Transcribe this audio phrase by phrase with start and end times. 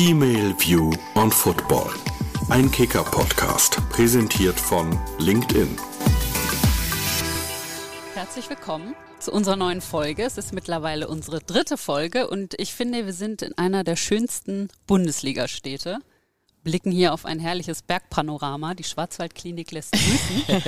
[0.00, 1.90] Female View on Football.
[2.50, 5.76] Ein Kicker-Podcast, präsentiert von LinkedIn.
[8.14, 10.22] Herzlich willkommen zu unserer neuen Folge.
[10.22, 14.68] Es ist mittlerweile unsere dritte Folge und ich finde, wir sind in einer der schönsten
[14.86, 15.98] Bundesligastädte
[16.68, 18.74] blicken hier auf ein herrliches Bergpanorama.
[18.74, 20.44] Die Schwarzwaldklinik lässt grüßen.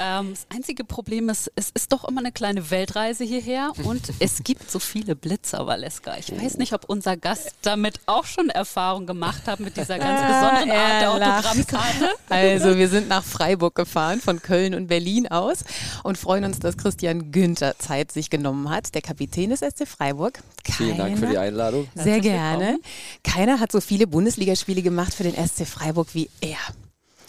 [0.00, 4.44] ähm, das einzige Problem ist, es ist doch immer eine kleine Weltreise hierher und es
[4.44, 6.18] gibt so viele Blitzer, Valeska.
[6.18, 10.20] Ich weiß nicht, ob unser Gast damit auch schon Erfahrung gemacht hat mit dieser ganz
[10.20, 12.10] besonderen Art der Autogrammkarte.
[12.28, 15.64] Also wir sind nach Freiburg gefahren, von Köln und Berlin aus
[16.02, 20.40] und freuen uns, dass Christian Günther Zeit sich genommen hat, der Kapitän des SC Freiburg.
[20.64, 21.88] Keiner, Vielen Dank für die Einladung.
[21.94, 22.78] Sehr gerne.
[23.24, 26.58] Keiner hat so viele Bundesligaspiele gemacht gemacht für den SC Freiburg wie er.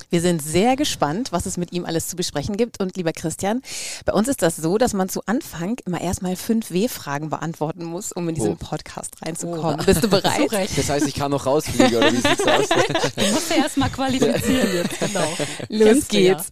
[0.10, 2.80] Wir sind sehr gespannt, was es mit ihm alles zu besprechen gibt.
[2.80, 3.62] Und lieber Christian,
[4.05, 8.12] bei uns ist das so, dass man zu Anfang immer erstmal fünf W-Fragen beantworten muss,
[8.12, 8.55] um in diesen oh.
[8.55, 9.82] Podcast reinzukommen.
[9.82, 9.86] Oh.
[9.86, 10.50] Bist du bereit?
[10.52, 12.70] Das heißt, ich kann noch rausfliegen, oder wie sieht's aus?
[13.16, 15.32] Du musst ja erstmal qualifizieren jetzt, genau.
[15.70, 16.49] Los Kennst geht's.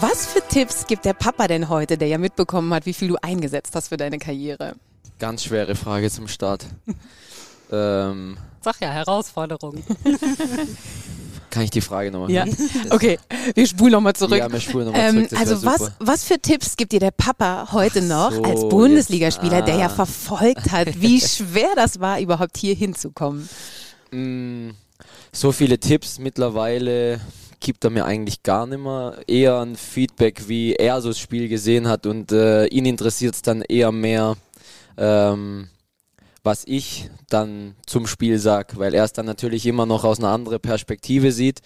[0.00, 3.16] Was für Tipps gibt der Papa denn heute, der ja mitbekommen hat, wie viel du
[3.22, 4.74] eingesetzt hast für deine Karriere?
[5.20, 6.66] Ganz schwere Frage zum Start.
[7.70, 9.82] ähm, Sag ja, Herausforderung.
[11.50, 12.44] Kann ich die Frage nochmal Ja,
[12.90, 13.18] okay.
[13.54, 14.38] Wir spulen nochmal zurück.
[14.38, 15.32] Ja, wir spulen nochmal zurück.
[15.32, 19.58] Ähm, also was, was für Tipps gibt dir der Papa heute noch so, als Bundesligaspieler,
[19.58, 19.62] ah.
[19.62, 19.88] der ja ah.
[19.88, 23.48] verfolgt hat, wie schwer das war, überhaupt hier hinzukommen?
[24.10, 24.70] Mm,
[25.32, 27.20] so viele Tipps mittlerweile
[27.60, 29.16] gibt er mir eigentlich gar nicht mehr.
[29.26, 33.42] Eher ein Feedback, wie er so das Spiel gesehen hat und äh, ihn interessiert es
[33.42, 34.36] dann eher mehr.
[34.96, 35.68] Ähm,
[36.42, 40.30] was ich dann zum Spiel sage, weil er es dann natürlich immer noch aus einer
[40.30, 41.60] anderen Perspektive sieht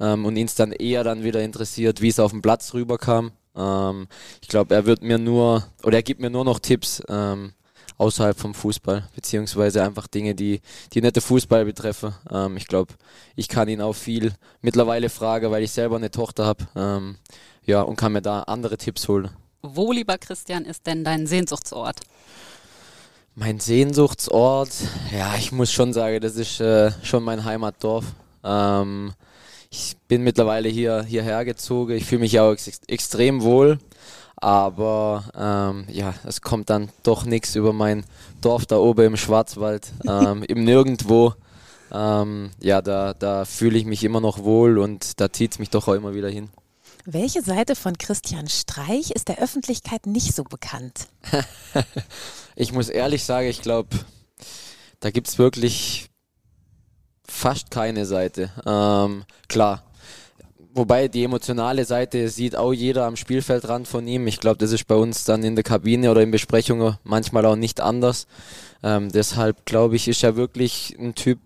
[0.00, 3.32] ähm, und ihn es dann eher dann wieder interessiert, wie es auf dem Platz rüberkam.
[3.54, 4.08] Ähm,
[4.42, 7.52] ich glaube, er wird mir nur oder er gibt mir nur noch Tipps ähm,
[7.98, 10.60] außerhalb vom Fußball, beziehungsweise einfach Dinge, die,
[10.92, 12.14] die nette Fußball betreffen.
[12.30, 12.94] Ähm, ich glaube,
[13.36, 16.66] ich kann ihn auch viel mittlerweile fragen, weil ich selber eine Tochter habe.
[16.76, 17.16] Ähm,
[17.64, 19.30] ja, und kann mir da andere Tipps holen.
[19.62, 22.00] Wo, lieber Christian, ist denn dein Sehnsuchtsort?
[23.38, 24.70] Mein Sehnsuchtsort,
[25.12, 28.06] ja, ich muss schon sagen, das ist äh, schon mein Heimatdorf.
[28.42, 29.12] Ähm,
[29.70, 31.96] ich bin mittlerweile hier hierher gezogen.
[31.96, 33.78] Ich fühle mich auch ex extrem wohl,
[34.36, 38.06] aber ähm, ja, es kommt dann doch nichts über mein
[38.40, 41.34] Dorf da oben im Schwarzwald, ähm, im Nirgendwo.
[41.92, 45.68] Ähm, ja, da, da fühle ich mich immer noch wohl und da zieht es mich
[45.68, 46.48] doch auch immer wieder hin.
[47.04, 51.08] Welche Seite von Christian Streich ist der Öffentlichkeit nicht so bekannt?
[52.56, 53.90] ich muss ehrlich sagen, ich glaube,
[55.00, 56.08] da gibt es wirklich
[57.28, 58.50] fast keine Seite.
[58.66, 59.82] Ähm, klar.
[60.72, 64.26] Wobei die emotionale Seite sieht auch jeder am Spielfeldrand von ihm.
[64.26, 67.56] Ich glaube, das ist bei uns dann in der Kabine oder in Besprechungen manchmal auch
[67.56, 68.26] nicht anders.
[68.82, 71.38] Ähm, deshalb glaube ich, ist er wirklich ein Typ,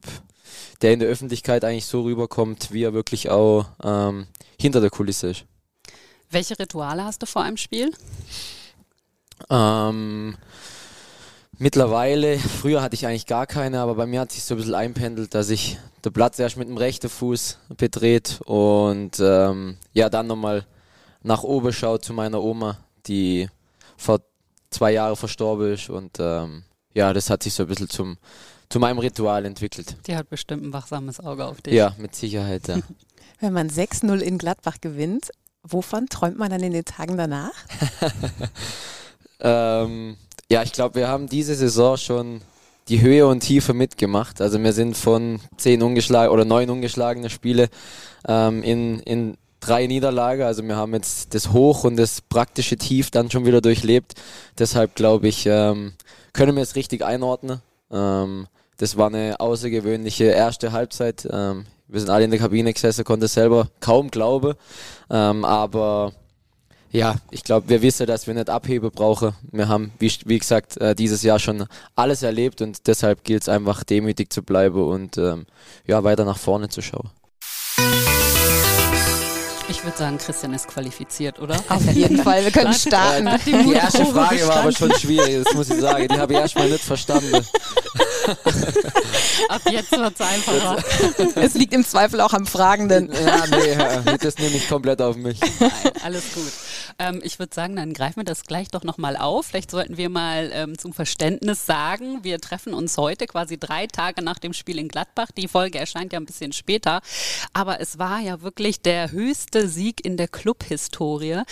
[0.82, 4.26] der in der Öffentlichkeit eigentlich so rüberkommt, wie er wirklich auch ähm,
[4.60, 5.44] hinter der Kulisse ist.
[6.30, 7.92] Welche Rituale hast du vor einem Spiel?
[9.48, 10.36] Ähm,
[11.60, 14.74] mittlerweile, früher hatte ich eigentlich gar keine, aber bei mir hat sich so ein bisschen
[14.74, 20.26] einpendelt, dass ich den Platz erst mit dem rechten Fuß bedreht und ähm, ja, dann
[20.26, 20.66] nochmal
[21.22, 23.48] nach oben schaut zu meiner Oma, die
[23.96, 24.20] vor
[24.70, 28.18] zwei Jahren verstorben ist und ähm, ja, das hat sich so ein bisschen zum,
[28.68, 29.96] zu meinem Ritual entwickelt.
[30.06, 31.74] Die hat bestimmt ein wachsames Auge auf dich.
[31.74, 32.78] Ja, mit Sicherheit, ja.
[33.40, 35.30] Wenn man 6-0 in Gladbach gewinnt,
[35.62, 37.52] Wovon träumt man dann in den Tagen danach?
[39.40, 40.16] ähm,
[40.50, 42.40] ja, ich glaube, wir haben diese Saison schon
[42.88, 44.40] die Höhe und Tiefe mitgemacht.
[44.40, 47.68] Also wir sind von zehn ungeschlagene oder neun ungeschlagene Spiele
[48.26, 50.42] ähm, in, in drei Niederlagen.
[50.42, 54.14] Also wir haben jetzt das Hoch und das praktische Tief dann schon wieder durchlebt.
[54.58, 55.92] Deshalb glaube ich, ähm,
[56.32, 57.62] können wir es richtig einordnen.
[57.92, 61.28] Ähm, das war eine außergewöhnliche erste Halbzeit.
[61.30, 64.54] Ähm, wir sind alle in der Kabine gesessen, konnte selber kaum glauben.
[65.10, 66.12] Ähm, aber
[66.92, 69.32] ja, ich glaube, wir wissen, dass wir nicht Abhebe brauchen.
[69.52, 73.48] Wir haben, wie, wie gesagt, äh, dieses Jahr schon alles erlebt und deshalb gilt es
[73.48, 75.46] einfach demütig zu bleiben und ähm,
[75.86, 77.10] ja, weiter nach vorne zu schauen.
[79.68, 81.54] Ich würde sagen, Christian ist qualifiziert, oder?
[81.68, 83.28] Auf jeden Fall, wir können starten.
[83.28, 86.08] Äh, die, die erste Frage war aber schon schwierig, das muss ich sagen.
[86.08, 87.30] Die habe ich erstmal nicht verstanden.
[89.48, 90.76] Ab jetzt wird es einfacher.
[91.40, 93.10] Es liegt im Zweifel auch am Fragenden.
[93.12, 95.38] Ja, nee, das nehme ich komplett auf mich.
[95.58, 95.70] Nein,
[96.02, 96.52] alles gut.
[96.98, 99.46] Ähm, ich würde sagen, dann greifen wir das gleich doch nochmal auf.
[99.46, 104.22] Vielleicht sollten wir mal ähm, zum Verständnis sagen, wir treffen uns heute quasi drei Tage
[104.22, 105.28] nach dem Spiel in Gladbach.
[105.36, 107.00] Die Folge erscheint ja ein bisschen später.
[107.52, 111.42] Aber es war ja wirklich der höchste Sieg in der Clubhistorie.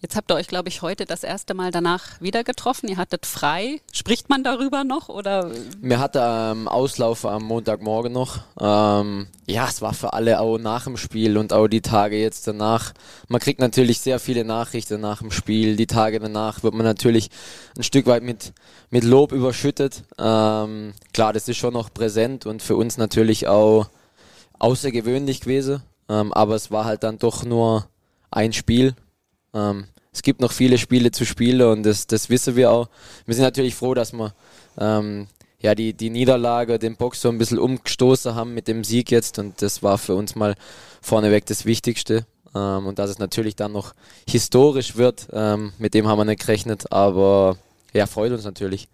[0.00, 2.88] Jetzt habt ihr euch, glaube ich, heute das erste Mal danach wieder getroffen.
[2.88, 3.80] Ihr hattet frei.
[3.92, 5.50] Spricht man darüber noch oder?
[5.80, 8.38] Mir hatte ähm, Auslauf am Montagmorgen noch.
[8.60, 12.46] Ähm, ja, es war für alle auch nach dem Spiel und auch die Tage jetzt
[12.46, 12.92] danach.
[13.26, 15.74] Man kriegt natürlich sehr viele Nachrichten nach dem Spiel.
[15.74, 17.30] Die Tage danach wird man natürlich
[17.76, 18.52] ein Stück weit mit,
[18.90, 20.04] mit Lob überschüttet.
[20.16, 23.88] Ähm, klar, das ist schon noch präsent und für uns natürlich auch
[24.60, 25.82] außergewöhnlich gewesen.
[26.08, 27.88] Ähm, aber es war halt dann doch nur
[28.30, 28.94] ein Spiel
[29.54, 32.88] ähm, es gibt noch viele Spiele zu spielen und das, das wissen wir auch.
[33.26, 34.34] Wir sind natürlich froh, dass wir
[34.78, 35.28] ähm,
[35.60, 39.38] ja, die, die Niederlage, den Box so ein bisschen umgestoßen haben mit dem Sieg jetzt
[39.38, 40.54] und das war für uns mal
[41.00, 42.26] vorneweg das Wichtigste.
[42.54, 43.94] Ähm, und dass es natürlich dann noch
[44.28, 47.58] historisch wird, ähm, mit dem haben wir nicht gerechnet, aber
[47.92, 48.88] ja, freut uns natürlich.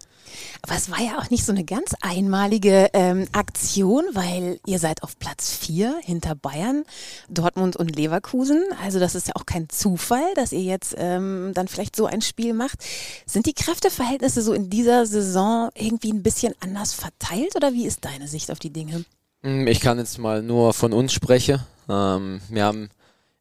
[0.61, 5.03] Aber es war ja auch nicht so eine ganz einmalige ähm, Aktion, weil ihr seid
[5.03, 6.83] auf Platz 4 hinter Bayern,
[7.29, 8.63] Dortmund und Leverkusen.
[8.83, 12.21] Also das ist ja auch kein Zufall, dass ihr jetzt ähm, dann vielleicht so ein
[12.21, 12.79] Spiel macht.
[13.25, 18.05] Sind die Kräfteverhältnisse so in dieser Saison irgendwie ein bisschen anders verteilt oder wie ist
[18.05, 19.05] deine Sicht auf die Dinge?
[19.43, 21.59] Hm, ich kann jetzt mal nur von uns sprechen.
[21.87, 22.89] Ähm, wir haben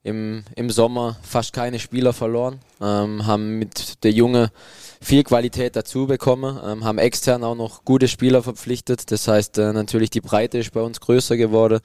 [0.03, 4.53] im, im Sommer fast keine Spieler verloren, ähm, haben mit der Junge
[5.01, 9.11] viel Qualität dazu bekommen, ähm, haben extern auch noch gute Spieler verpflichtet.
[9.11, 11.81] Das heißt, äh, natürlich die Breite ist bei uns größer geworden.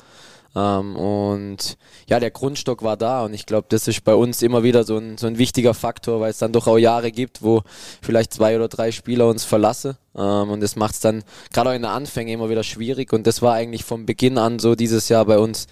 [0.56, 1.78] Ähm, und
[2.08, 4.98] ja, der Grundstock war da und ich glaube, das ist bei uns immer wieder so
[4.98, 7.62] ein, so ein wichtiger Faktor, weil es dann doch auch Jahre gibt, wo
[8.02, 9.96] vielleicht zwei oder drei Spieler uns verlassen.
[10.16, 11.24] Ähm, und das macht es dann
[11.54, 13.14] gerade auch in der Anfänge immer wieder schwierig.
[13.14, 15.68] Und das war eigentlich von Beginn an so dieses Jahr bei uns,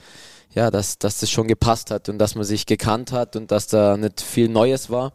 [0.54, 3.68] ja, dass, dass das schon gepasst hat und dass man sich gekannt hat und dass
[3.68, 5.14] da nicht viel Neues war.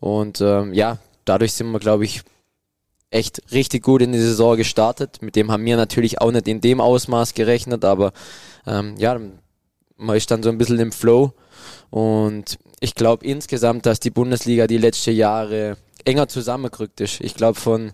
[0.00, 2.22] Und ähm, ja, dadurch sind wir, glaube ich,
[3.10, 5.20] echt richtig gut in die Saison gestartet.
[5.20, 8.12] Mit dem haben wir natürlich auch nicht in dem Ausmaß gerechnet, aber
[8.66, 9.18] ähm, ja,
[9.96, 11.32] man ist dann so ein bisschen im Flow.
[11.90, 17.20] Und ich glaube insgesamt, dass die Bundesliga die letzten Jahre enger zusammengerückt ist.
[17.20, 17.92] Ich glaube von,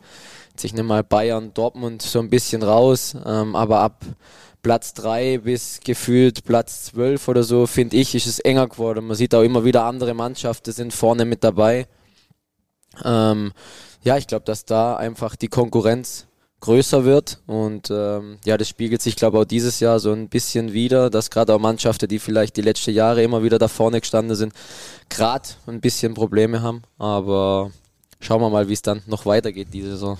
[0.56, 4.04] sich nicht mal Bayern, Dortmund so ein bisschen raus, ähm, aber ab
[4.62, 9.06] Platz 3 bis gefühlt Platz 12 oder so, finde ich, ist es enger geworden.
[9.06, 11.86] Man sieht auch immer wieder andere Mannschaften sind vorne mit dabei.
[13.04, 13.52] Ähm,
[14.02, 16.26] ja, ich glaube, dass da einfach die Konkurrenz
[16.60, 20.28] größer wird und ähm, ja, das spiegelt sich, glaube ich, auch dieses Jahr so ein
[20.28, 24.00] bisschen wieder, dass gerade auch Mannschaften, die vielleicht die letzten Jahre immer wieder da vorne
[24.00, 24.52] gestanden sind,
[25.08, 27.72] gerade ein bisschen Probleme haben, aber
[28.20, 30.18] schauen wir mal, wie es dann noch weitergeht diese Saison.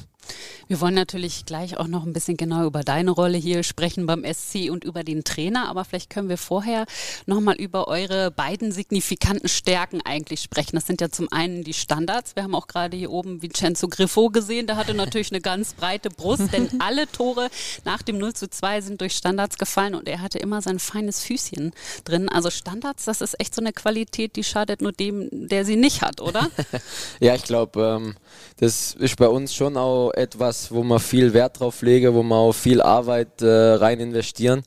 [0.69, 4.25] Wir wollen natürlich gleich auch noch ein bisschen genau über deine Rolle hier sprechen beim
[4.25, 6.87] SC und über den Trainer, aber vielleicht können wir vorher
[7.27, 10.77] nochmal über eure beiden signifikanten Stärken eigentlich sprechen.
[10.77, 12.37] Das sind ja zum einen die Standards.
[12.37, 16.09] Wir haben auch gerade hier oben Vincenzo Griffo gesehen, der hatte natürlich eine ganz breite
[16.09, 17.51] Brust, denn alle Tore
[17.85, 21.23] nach dem 0 zu 2 sind durch Standards gefallen und er hatte immer sein feines
[21.23, 21.73] Füßchen
[22.05, 22.29] drin.
[22.29, 26.03] Also Standards, das ist echt so eine Qualität, die schadet nur dem, der sie nicht
[26.03, 26.49] hat, oder?
[27.21, 28.17] ja, ich glaube, ähm,
[28.59, 32.39] das ist bei uns schon auch etwas, wo man viel Wert drauf lege, wo man
[32.39, 34.63] auch viel Arbeit äh, rein investieren.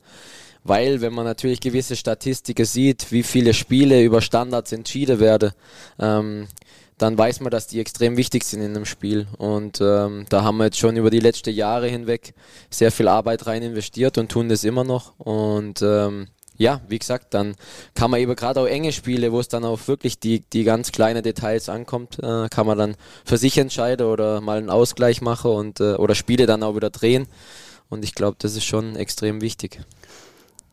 [0.64, 5.52] Weil, wenn man natürlich gewisse Statistiken sieht, wie viele Spiele über Standards entschieden werden,
[6.00, 6.48] ähm,
[6.98, 9.26] dann weiß man, dass die extrem wichtig sind in einem Spiel.
[9.38, 12.34] Und ähm, da haben wir jetzt schon über die letzten Jahre hinweg
[12.70, 15.18] sehr viel Arbeit rein investiert und tun das immer noch.
[15.18, 17.54] Und ähm, ja, wie gesagt, dann
[17.94, 20.92] kann man eben gerade auch enge Spiele, wo es dann auch wirklich die, die ganz
[20.92, 25.50] kleinen Details ankommt, äh, kann man dann für sich entscheiden oder mal einen Ausgleich machen
[25.50, 27.26] und äh, oder Spiele dann auch wieder drehen.
[27.88, 29.80] Und ich glaube, das ist schon extrem wichtig.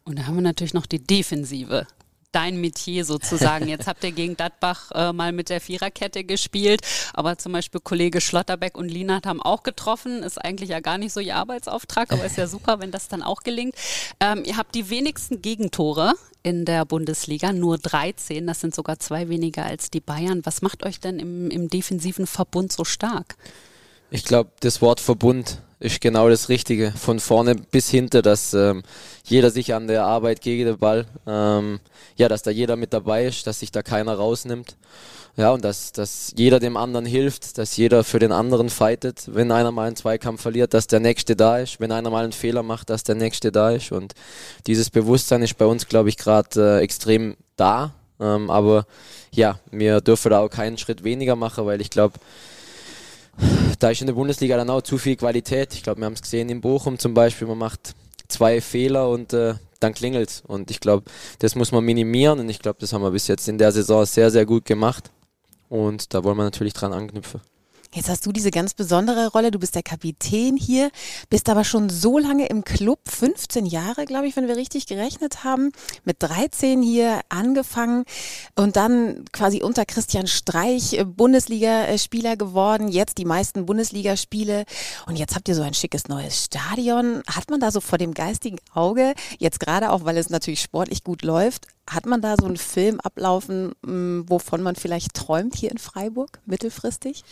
[0.04, 1.88] Und da haben wir natürlich noch die Defensive
[2.34, 3.68] dein Metier sozusagen.
[3.68, 6.82] Jetzt habt ihr gegen Gladbach äh, mal mit der Viererkette gespielt,
[7.14, 10.24] aber zum Beispiel Kollege Schlotterbeck und Lienert haben auch getroffen.
[10.24, 13.24] Ist eigentlich ja gar nicht so ihr Arbeitsauftrag, aber ist ja super, wenn das dann
[13.24, 13.76] auch gelingt.
[14.20, 18.46] Ähm, ihr habt die wenigsten Gegentore in der Bundesliga, nur 13.
[18.46, 20.42] Das sind sogar zwei weniger als die Bayern.
[20.46, 23.38] Was macht euch denn im, im defensiven Verbund so stark?
[24.12, 26.94] Ich glaube, das Wort Verbund ist genau das Richtige.
[26.96, 28.84] Von vorne bis hinten, dass ähm,
[29.26, 31.80] jeder sich an der Arbeit gegen den Ball, ähm,
[32.16, 34.78] ja, dass da jeder mit dabei ist, dass sich da keiner rausnimmt.
[35.36, 39.24] Ja, und dass, dass jeder dem anderen hilft, dass jeder für den anderen fightet.
[39.28, 41.80] Wenn einer mal einen Zweikampf verliert, dass der Nächste da ist.
[41.80, 43.92] Wenn einer mal einen Fehler macht, dass der Nächste da ist.
[43.92, 44.14] Und
[44.68, 47.94] dieses Bewusstsein ist bei uns, glaube ich, gerade äh, extrem da.
[48.20, 48.86] Ähm, aber
[49.32, 52.20] ja, wir dürfen da auch keinen Schritt weniger machen, weil ich glaube,
[53.80, 55.74] da ist in der Bundesliga dann auch zu viel Qualität.
[55.74, 57.96] Ich glaube, wir haben es gesehen in Bochum zum Beispiel, man macht
[58.28, 61.04] zwei Fehler und äh, dann klingelt Und ich glaube,
[61.40, 64.06] das muss man minimieren und ich glaube, das haben wir bis jetzt in der Saison
[64.06, 65.12] sehr, sehr gut gemacht.
[65.70, 67.42] Und da wollen wir natürlich dran anknüpfen.
[67.94, 69.52] Jetzt hast du diese ganz besondere Rolle.
[69.52, 70.90] Du bist der Kapitän hier,
[71.30, 75.44] bist aber schon so lange im Club, 15 Jahre, glaube ich, wenn wir richtig gerechnet
[75.44, 75.72] haben.
[76.04, 78.06] Mit 13 hier angefangen
[78.56, 82.88] und dann quasi unter Christian Streich äh, Bundesligaspieler geworden.
[82.88, 84.66] Jetzt die meisten Bundesligaspiele.
[85.06, 87.22] Und jetzt habt ihr so ein schickes neues Stadion.
[87.28, 91.04] Hat man da so vor dem geistigen Auge, jetzt gerade auch, weil es natürlich sportlich
[91.04, 95.70] gut läuft, hat man da so einen Film ablaufen, mm, wovon man vielleicht träumt hier
[95.70, 97.24] in Freiburg, mittelfristig?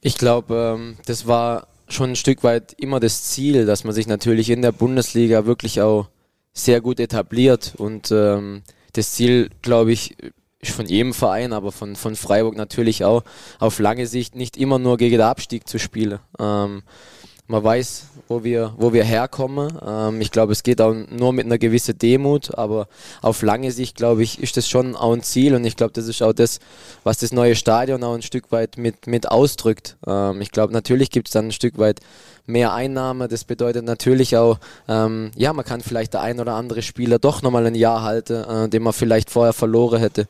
[0.00, 4.06] Ich glaube, ähm, das war schon ein Stück weit immer das Ziel, dass man sich
[4.06, 6.08] natürlich in der Bundesliga wirklich auch
[6.52, 7.74] sehr gut etabliert.
[7.76, 10.16] Und ähm, das Ziel, glaube ich,
[10.60, 13.22] ist von jedem Verein, aber von, von Freiburg natürlich auch,
[13.58, 16.18] auf lange Sicht nicht immer nur gegen den Abstieg zu spielen.
[16.38, 16.82] Ähm,
[17.50, 19.76] man weiß, wo wir, wo wir herkommen.
[19.84, 22.86] Ähm, ich glaube, es geht auch nur mit einer gewissen Demut, aber
[23.22, 26.06] auf lange Sicht, glaube ich, ist das schon auch ein Ziel und ich glaube, das
[26.06, 26.60] ist auch das,
[27.02, 29.96] was das neue Stadion auch ein Stück weit mit, mit ausdrückt.
[30.06, 32.00] Ähm, ich glaube, natürlich gibt es dann ein Stück weit
[32.46, 33.26] mehr Einnahme.
[33.26, 37.42] Das bedeutet natürlich auch, ähm, ja, man kann vielleicht der ein oder andere Spieler doch
[37.42, 40.26] nochmal ein Jahr halten, äh, den man vielleicht vorher verloren hätte.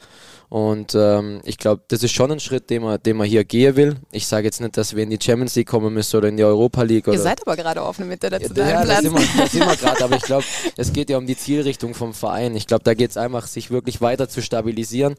[0.50, 3.76] Und ähm, ich glaube, das ist schon ein Schritt, den man, den man hier gehen
[3.76, 3.96] will.
[4.10, 6.42] Ich sage jetzt nicht, dass wir in die Champions League kommen müssen oder in die
[6.42, 7.06] Europa League.
[7.06, 8.52] Oder Ihr seid aber gerade auf eine Mitte dazu.
[8.54, 10.02] Ja, ja da sind wir, wir gerade.
[10.02, 10.44] Aber ich glaube,
[10.76, 12.56] es geht ja um die Zielrichtung vom Verein.
[12.56, 15.14] Ich glaube, da geht es einfach, sich wirklich weiter zu stabilisieren.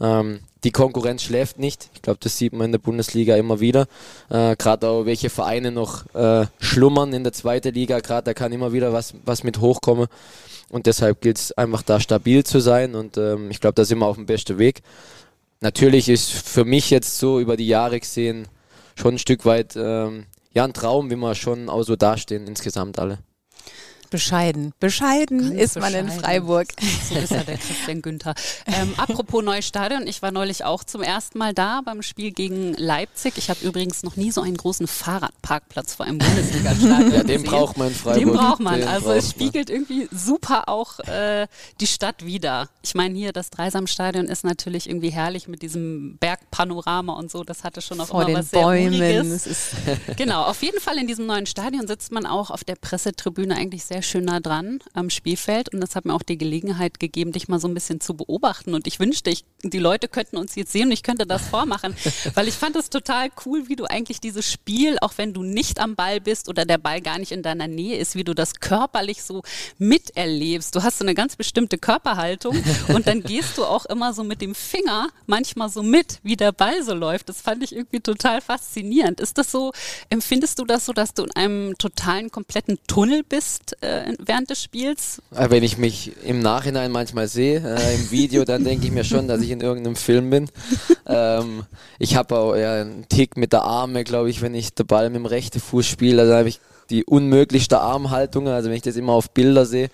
[0.00, 1.90] Ähm, die Konkurrenz schläft nicht.
[1.94, 3.86] Ich glaube, das sieht man in der Bundesliga immer wieder.
[4.30, 8.00] Äh, gerade auch welche Vereine noch äh, schlummern in der zweiten Liga.
[8.00, 10.06] Gerade da kann immer wieder was, was mit hochkommen.
[10.68, 13.98] Und deshalb gilt es einfach da stabil zu sein und ähm, ich glaube, da sind
[13.98, 14.82] wir auf dem besten Weg.
[15.60, 18.48] Natürlich ist für mich jetzt so über die Jahre gesehen
[18.96, 22.98] schon ein Stück weit ähm, ja ein Traum, wie wir schon auch so dastehen insgesamt
[22.98, 23.18] alle.
[24.10, 24.72] Bescheiden.
[24.80, 26.06] Bescheiden Ganz ist bescheiden.
[26.06, 26.68] man in Freiburg.
[27.08, 28.34] So ist ja der Christian Günther.
[28.66, 32.74] Ähm, apropos neues Stadion, ich war neulich auch zum ersten Mal da beim Spiel gegen
[32.74, 33.34] Leipzig.
[33.36, 37.76] Ich habe übrigens noch nie so einen großen Fahrradparkplatz vor einem Bundesliga-Stadion Ja, den braucht
[37.76, 38.24] man in Freiburg.
[38.24, 38.80] Den braucht man.
[38.80, 39.76] Den also es spiegelt man.
[39.76, 41.46] irgendwie super auch äh,
[41.80, 42.68] die Stadt wieder.
[42.82, 47.44] Ich meine hier, das Dreisamstadion ist natürlich irgendwie herrlich mit diesem Bergpanorama und so.
[47.44, 48.92] Das hatte schon auch vor immer was Bäumen.
[48.92, 49.70] sehr Uriges.
[50.16, 53.84] genau, auf jeden Fall in diesem neuen Stadion sitzt man auch auf der Pressetribüne eigentlich
[53.84, 57.32] sehr sehr schön nah dran am Spielfeld und das hat mir auch die Gelegenheit gegeben,
[57.32, 58.74] dich mal so ein bisschen zu beobachten.
[58.74, 61.96] Und ich wünschte, ich, die Leute könnten uns jetzt sehen und ich könnte das vormachen,
[62.34, 65.80] weil ich fand es total cool, wie du eigentlich dieses Spiel, auch wenn du nicht
[65.80, 68.60] am Ball bist oder der Ball gar nicht in deiner Nähe ist, wie du das
[68.60, 69.42] körperlich so
[69.78, 70.76] miterlebst.
[70.76, 74.42] Du hast so eine ganz bestimmte Körperhaltung und dann gehst du auch immer so mit
[74.42, 77.30] dem Finger manchmal so mit, wie der Ball so läuft.
[77.30, 79.20] Das fand ich irgendwie total faszinierend.
[79.20, 79.72] Ist das so,
[80.10, 84.62] empfindest du das so, dass du in einem totalen, kompletten Tunnel bist äh, während des
[84.62, 85.22] Spiels?
[85.34, 89.04] Äh, wenn ich mich im Nachhinein manchmal sehe, äh, im Video, dann denke ich mir
[89.04, 90.48] schon, dass ich in irgendeinem Film bin.
[91.06, 91.64] ähm,
[91.98, 95.08] ich habe auch ja, einen Tick mit der Arme, glaube ich, wenn ich den Ball
[95.08, 96.22] mit dem rechten Fuß spiele.
[96.22, 98.48] Also habe ich die unmöglichste Armhaltung.
[98.48, 99.90] Also wenn ich das immer auf Bilder sehe,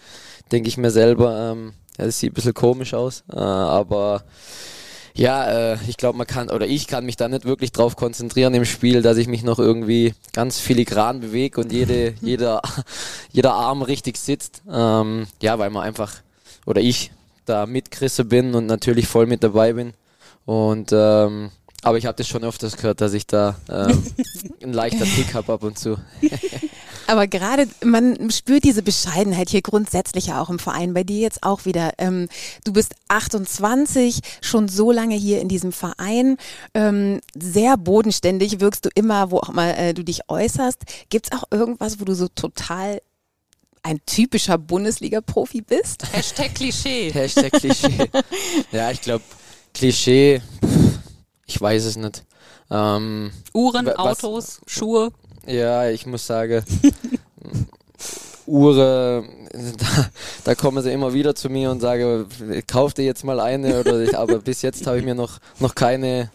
[0.50, 3.24] denke ich mir selber, ähm, ja, das sieht ein bisschen komisch aus.
[3.32, 4.24] Äh, aber
[5.14, 8.54] ja, äh, ich glaube, man kann, oder ich kann mich da nicht wirklich drauf konzentrieren
[8.54, 12.62] im Spiel, dass ich mich noch irgendwie ganz filigran bewege und jede, jeder,
[13.30, 14.62] jeder Arm richtig sitzt.
[14.70, 16.14] Ähm, ja, weil man einfach,
[16.66, 17.12] oder ich
[17.44, 19.92] da mitgrisse bin und natürlich voll mit dabei bin.
[20.44, 21.50] Und ähm,
[21.82, 24.02] aber ich habe das schon öfters gehört, dass ich da ähm,
[24.62, 25.98] ein leichter Tick habe ab und zu.
[27.06, 30.94] Aber gerade, man spürt diese Bescheidenheit hier grundsätzlich ja auch im Verein.
[30.94, 31.92] Bei dir jetzt auch wieder.
[31.98, 32.28] Ähm,
[32.64, 36.36] du bist 28, schon so lange hier in diesem Verein.
[36.74, 40.82] Ähm, sehr bodenständig wirkst du immer, wo auch mal äh, du dich äußerst.
[41.10, 43.00] Gibt es auch irgendwas, wo du so total
[43.82, 46.04] ein typischer Bundesliga-Profi bist?
[46.12, 47.10] Hashtag Klischee.
[47.12, 48.10] Hashtag Klischee.
[48.72, 49.24] ja, ich glaube,
[49.74, 50.40] Klischee.
[51.46, 52.24] Ich weiß es nicht.
[52.70, 55.12] Ähm, Uhren, was, Autos, Schuhe.
[55.46, 56.64] Ja, ich muss sagen,
[58.46, 59.22] Uhr, da,
[60.44, 62.26] da, kommen sie immer wieder zu mir und sagen,
[62.66, 63.80] kauf dir jetzt mal eine.
[63.80, 66.30] Oder ich, aber bis jetzt habe ich mir noch, noch keine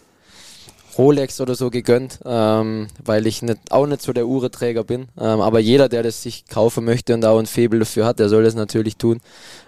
[0.97, 5.09] Rolex oder so gegönnt, ähm, weil ich nicht, auch nicht so der Uhreträger bin.
[5.19, 8.29] Ähm, aber jeder, der das sich kaufen möchte und auch ein Faible dafür hat, der
[8.29, 9.21] soll das natürlich tun.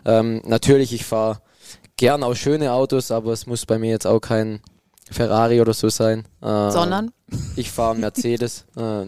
[0.05, 1.41] Ähm, natürlich, ich fahre
[1.98, 4.62] gern auch schöne Autos, aber es muss bei mir jetzt auch kein
[5.12, 6.25] Ferrari oder so sein.
[6.41, 7.12] Äh, Sondern?
[7.55, 9.05] Ich fahre Mercedes, äh,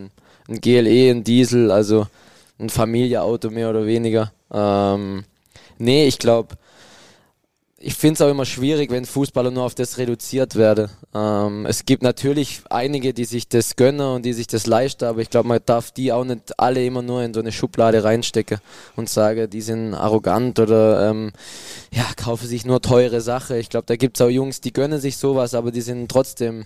[0.48, 2.07] ein GLE, ein Diesel, also
[2.60, 4.31] ein Familienauto mehr oder weniger.
[4.51, 5.24] Ähm,
[5.77, 6.55] nee, ich glaube,
[7.83, 10.89] ich finde es auch immer schwierig, wenn Fußballer nur auf das reduziert werden.
[11.15, 15.21] Ähm, es gibt natürlich einige, die sich das gönnen und die sich das leisten, aber
[15.21, 18.60] ich glaube, man darf die auch nicht alle immer nur in so eine Schublade reinstecken
[18.95, 21.31] und sagen, die sind arrogant oder ähm,
[21.91, 23.57] ja, kaufen sich nur teure Sachen.
[23.57, 26.65] Ich glaube, da gibt es auch Jungs, die gönnen sich sowas, aber die sind trotzdem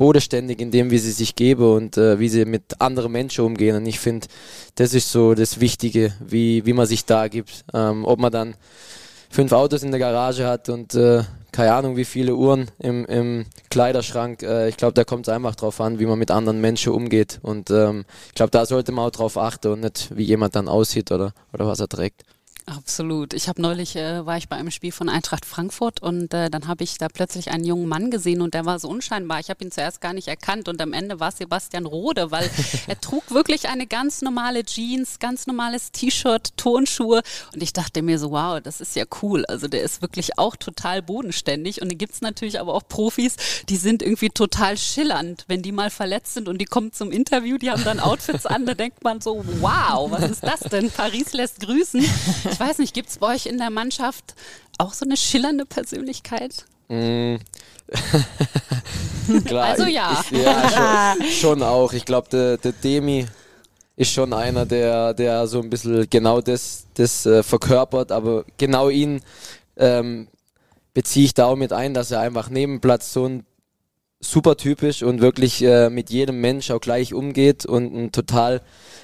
[0.00, 3.76] bodenständig in dem, wie sie sich geben und äh, wie sie mit anderen Menschen umgehen.
[3.76, 4.28] Und ich finde,
[4.76, 7.66] das ist so das Wichtige, wie, wie man sich da gibt.
[7.74, 8.54] Ähm, ob man dann
[9.28, 13.44] fünf Autos in der Garage hat und äh, keine Ahnung, wie viele Uhren im, im
[13.68, 14.42] Kleiderschrank.
[14.42, 17.38] Äh, ich glaube, da kommt es einfach drauf an, wie man mit anderen Menschen umgeht.
[17.42, 20.68] Und ähm, ich glaube, da sollte man auch drauf achten und nicht, wie jemand dann
[20.68, 22.24] aussieht oder, oder was er trägt.
[22.66, 23.34] Absolut.
[23.34, 26.68] Ich habe neulich äh, war ich bei einem Spiel von Eintracht Frankfurt und äh, dann
[26.68, 29.40] habe ich da plötzlich einen jungen Mann gesehen und der war so unscheinbar.
[29.40, 32.48] Ich habe ihn zuerst gar nicht erkannt und am Ende war Sebastian Rode, weil
[32.86, 38.18] er trug wirklich eine ganz normale Jeans, ganz normales T-Shirt, Turnschuhe und ich dachte mir
[38.18, 39.44] so, wow, das ist ja cool.
[39.46, 43.36] Also der ist wirklich auch total bodenständig und da gibt es natürlich aber auch Profis,
[43.68, 47.58] die sind irgendwie total schillernd, wenn die mal verletzt sind und die kommen zum Interview,
[47.58, 50.90] die haben dann Outfits an, da denkt man so, wow, was ist das denn?
[50.90, 52.04] Paris lässt grüßen.
[52.50, 54.34] Ich weiß nicht, gibt es bei euch in der Mannschaft
[54.78, 56.64] auch so eine schillernde Persönlichkeit?
[56.88, 57.36] Mm.
[59.44, 60.22] Klar, also ja.
[60.30, 61.92] Ich, ja schon, schon, auch.
[61.92, 63.26] Ich glaube, der, der Demi
[63.96, 68.88] ist schon einer, der, der so ein bisschen genau das, das äh, verkörpert, aber genau
[68.88, 69.20] ihn
[69.76, 70.28] ähm,
[70.94, 73.44] beziehe ich da auch mit ein, dass er einfach neben Platz so ein
[74.20, 78.60] super typisch und wirklich äh, mit jedem Mensch auch gleich umgeht und ein total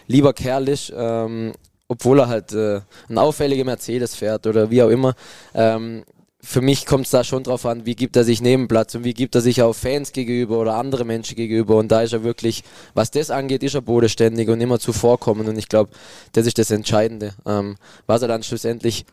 [0.07, 0.93] lieber Kerl ist.
[0.95, 1.53] Ähm,
[1.89, 5.15] obwohl er halt äh, ein auffälliger Mercedes fährt oder wie auch immer.
[5.55, 6.05] Ähm,
[6.47, 9.15] für mich kommt es da schon drauf an, wie gibt er sich Nebenplatz und wie
[9.15, 11.77] gibt er sich auch Fans gegenüber oder andere Menschen gegenüber.
[11.77, 12.63] Und da ist er wirklich,
[12.95, 15.49] was das angeht, ist er bodenständig und immer zuvorkommen.
[15.49, 15.91] Und ich glaube,
[16.33, 17.35] das ist das Entscheidende.
[17.45, 17.77] Ähm,
[18.07, 19.07] was er dann schlussendlich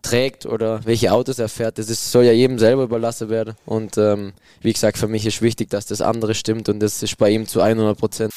[0.00, 3.56] trägt oder welche Autos er fährt, das ist, soll ja jedem selber überlassen werden.
[3.66, 7.18] Und ähm, wie gesagt, für mich ist wichtig, dass das andere stimmt und das ist
[7.18, 8.32] bei ihm zu 100 Prozent.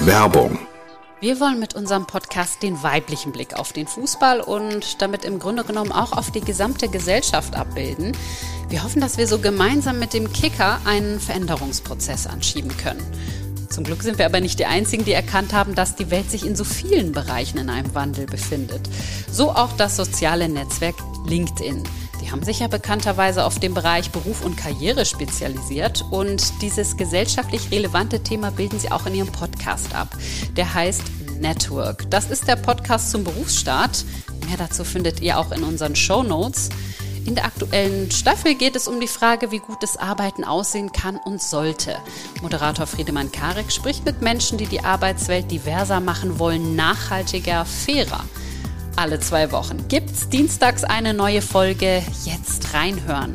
[0.00, 0.58] Werbung
[1.20, 5.64] wir wollen mit unserem Podcast den weiblichen Blick auf den Fußball und damit im Grunde
[5.64, 8.12] genommen auch auf die gesamte Gesellschaft abbilden.
[8.68, 13.02] Wir hoffen, dass wir so gemeinsam mit dem Kicker einen Veränderungsprozess anschieben können.
[13.70, 16.44] Zum Glück sind wir aber nicht die Einzigen, die erkannt haben, dass die Welt sich
[16.44, 18.82] in so vielen Bereichen in einem Wandel befindet.
[19.30, 20.96] So auch das soziale Netzwerk
[21.26, 21.82] LinkedIn.
[22.26, 27.70] Die haben sich ja bekannterweise auf den Bereich Beruf und Karriere spezialisiert und dieses gesellschaftlich
[27.70, 30.08] relevante Thema bilden sie auch in ihrem Podcast ab.
[30.56, 31.04] Der heißt
[31.38, 32.10] Network.
[32.10, 34.04] Das ist der Podcast zum Berufsstart.
[34.48, 36.70] Mehr dazu findet ihr auch in unseren Show Notes.
[37.26, 41.40] In der aktuellen Staffel geht es um die Frage, wie gutes Arbeiten aussehen kann und
[41.40, 41.96] sollte.
[42.42, 48.24] Moderator Friedemann Karek spricht mit Menschen, die die Arbeitswelt diverser machen wollen, nachhaltiger, fairer
[48.96, 52.02] alle zwei Wochen gibt's dienstags eine neue Folge.
[52.24, 53.34] Jetzt reinhören.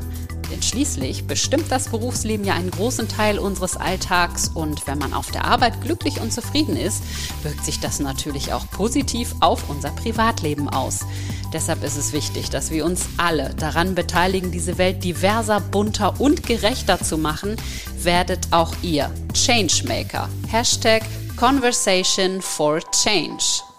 [0.52, 5.32] Denn schließlich bestimmt das Berufsleben ja einen großen Teil unseres Alltags und wenn man auf
[5.32, 7.02] der Arbeit glücklich und zufrieden ist,
[7.44, 11.06] wirkt sich das natürlich auch positiv auf unser Privatleben aus.
[11.54, 16.44] Deshalb ist es wichtig, dass wir uns alle daran beteiligen, diese Welt diverser, bunter und
[16.44, 17.56] gerechter zu machen.
[17.98, 20.28] Werdet auch ihr Changemaker.
[20.50, 21.04] Hashtag
[21.38, 23.71] Conversation for Change.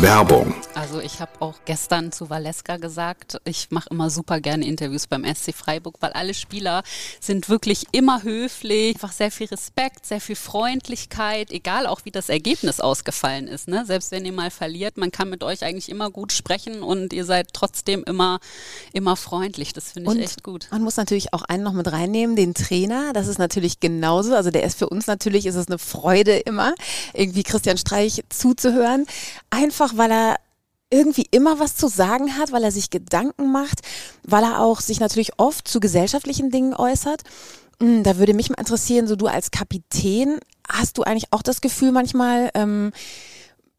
[0.00, 0.54] Werbung.
[0.74, 5.24] Also ich habe auch gestern zu Valeska gesagt, ich mache immer super gerne Interviews beim
[5.24, 6.84] SC Freiburg, weil alle Spieler
[7.20, 12.28] sind wirklich immer höflich, einfach sehr viel Respekt, sehr viel Freundlichkeit, egal auch wie das
[12.28, 13.66] Ergebnis ausgefallen ist.
[13.66, 13.84] Ne?
[13.86, 17.24] Selbst wenn ihr mal verliert, man kann mit euch eigentlich immer gut sprechen und ihr
[17.24, 18.38] seid trotzdem immer,
[18.92, 19.72] immer freundlich.
[19.72, 20.68] Das finde ich und echt gut.
[20.70, 23.12] Man muss natürlich auch einen noch mit reinnehmen, den Trainer.
[23.14, 24.36] Das ist natürlich genauso.
[24.36, 26.72] Also der ist für uns natürlich, ist es eine Freude immer,
[27.14, 29.04] irgendwie Christian Streich zuzuhören.
[29.50, 30.36] Einfach weil er
[30.90, 33.80] irgendwie immer was zu sagen hat, weil er sich Gedanken macht,
[34.22, 37.22] weil er auch sich natürlich oft zu gesellschaftlichen Dingen äußert.
[37.80, 41.60] Hm, da würde mich mal interessieren, so du als Kapitän, hast du eigentlich auch das
[41.60, 42.92] Gefühl manchmal, ähm,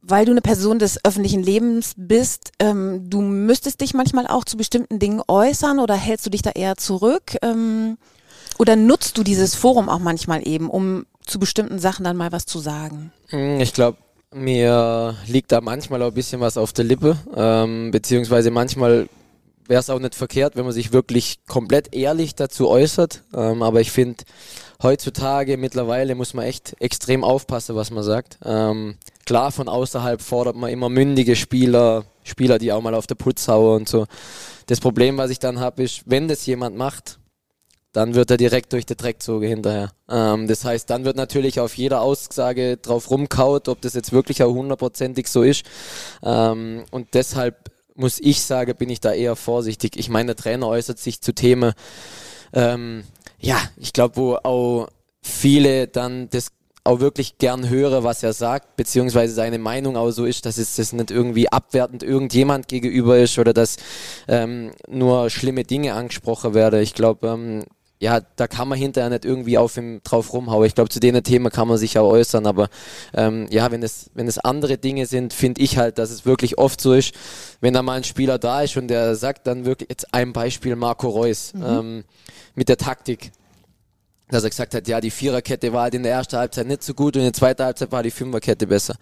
[0.02, 4.56] weil du eine Person des öffentlichen Lebens bist, ähm, du müsstest dich manchmal auch zu
[4.56, 7.38] bestimmten Dingen äußern oder hältst du dich da eher zurück?
[7.42, 7.98] Ähm,
[8.58, 12.46] oder nutzt du dieses Forum auch manchmal eben, um zu bestimmten Sachen dann mal was
[12.46, 13.12] zu sagen?
[13.28, 13.98] Hm, ich glaube,
[14.34, 19.10] mir liegt da manchmal auch ein bisschen was auf der Lippe, ähm, beziehungsweise manchmal
[19.68, 23.24] wäre es auch nicht verkehrt, wenn man sich wirklich komplett ehrlich dazu äußert.
[23.36, 24.24] Ähm, aber ich finde,
[24.82, 28.40] heutzutage mittlerweile muss man echt extrem aufpassen, was man sagt.
[28.44, 33.16] Ähm, klar, von außerhalb fordert man immer mündige Spieler, Spieler, die auch mal auf der
[33.16, 34.08] Putz hauen und so.
[34.66, 37.20] Das Problem, was ich dann habe, ist, wenn das jemand macht,
[37.92, 39.92] dann wird er direkt durch die Dreckzoge hinterher.
[40.10, 44.44] Ähm, das heißt, dann wird natürlich auf jeder Aussage drauf rumkaut, ob das jetzt wirklich
[44.44, 45.66] auch hundertprozentig so ist.
[46.24, 49.98] Ähm, und deshalb muss ich sagen, bin ich da eher vorsichtig.
[49.98, 51.74] Ich meine, der Trainer äußert sich zu Themen,
[52.54, 53.04] ähm,
[53.40, 54.88] ja, ich glaube, wo auch
[55.22, 56.52] viele dann das
[56.84, 60.76] auch wirklich gern höre, was er sagt, beziehungsweise seine Meinung auch so ist, dass es
[60.76, 63.78] das nicht irgendwie abwertend irgendjemand gegenüber ist oder dass
[64.28, 66.82] ähm, nur schlimme Dinge angesprochen werden.
[66.82, 67.66] Ich glaube, ähm,
[68.02, 70.66] ja, da kann man hinterher nicht irgendwie auf ihm drauf rumhauen.
[70.66, 72.70] Ich glaube, zu denen Themen kann man sich auch äußern, aber
[73.14, 76.58] ähm, ja, wenn es, wenn es andere Dinge sind, finde ich halt, dass es wirklich
[76.58, 77.14] oft so ist,
[77.60, 80.78] wenn da mal ein Spieler da ist und der sagt dann wirklich, jetzt ein Beispiel
[80.78, 81.64] Marco Reus mhm.
[81.66, 82.04] ähm,
[82.56, 83.32] mit der Taktik,
[84.30, 86.94] dass er gesagt hat, ja, die Viererkette war halt in der ersten Halbzeit nicht so
[86.94, 88.96] gut und in der zweiten Halbzeit war die Fünferkette besser.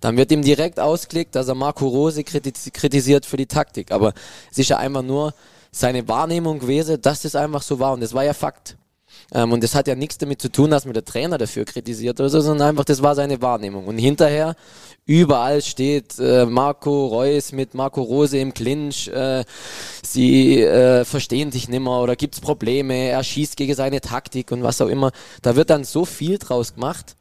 [0.00, 4.12] Dann wird ihm direkt ausgelegt, dass er Marco Rose kritisiert für die Taktik, aber
[4.50, 5.34] es ist ja einfach nur
[5.70, 8.76] seine Wahrnehmung gewesen, dass das einfach so war und das war ja Fakt.
[9.32, 12.18] Ähm, und das hat ja nichts damit zu tun, dass mir der Trainer dafür kritisiert
[12.20, 13.86] oder so, sondern einfach, das war seine Wahrnehmung.
[13.86, 14.56] Und hinterher,
[15.06, 19.44] überall steht äh, Marco Reus mit Marco Rose im Clinch, äh,
[20.04, 24.80] sie äh, verstehen sich nimmer oder gibt's Probleme, er schießt gegen seine Taktik und was
[24.80, 25.12] auch immer.
[25.42, 27.16] Da wird dann so viel draus gemacht,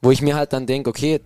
[0.00, 1.20] wo ich mir halt dann denke, okay,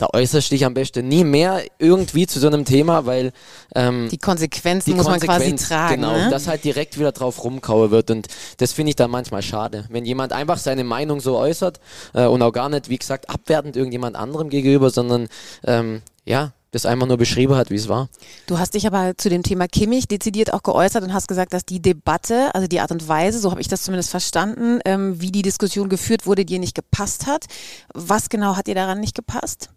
[0.00, 3.32] da äußerst dich am besten nie mehr irgendwie zu so einem Thema, weil
[3.74, 5.94] ähm, die Konsequenzen die muss Konsequenz, man quasi tragen.
[5.96, 6.30] Genau, ne?
[6.30, 9.84] dass halt direkt wieder drauf rumkauen wird und das finde ich dann manchmal schade.
[9.90, 11.80] Wenn jemand einfach seine Meinung so äußert
[12.14, 15.28] äh, und auch gar nicht, wie gesagt, abwertend irgendjemand anderem gegenüber, sondern
[15.64, 18.08] ähm, ja, das einfach nur beschrieben hat, wie es war.
[18.46, 21.66] Du hast dich aber zu dem Thema Kimmich dezidiert auch geäußert und hast gesagt, dass
[21.66, 25.30] die Debatte, also die Art und Weise, so habe ich das zumindest verstanden, ähm, wie
[25.30, 27.44] die Diskussion geführt wurde, dir nicht gepasst hat.
[27.92, 29.68] Was genau hat dir daran nicht gepasst?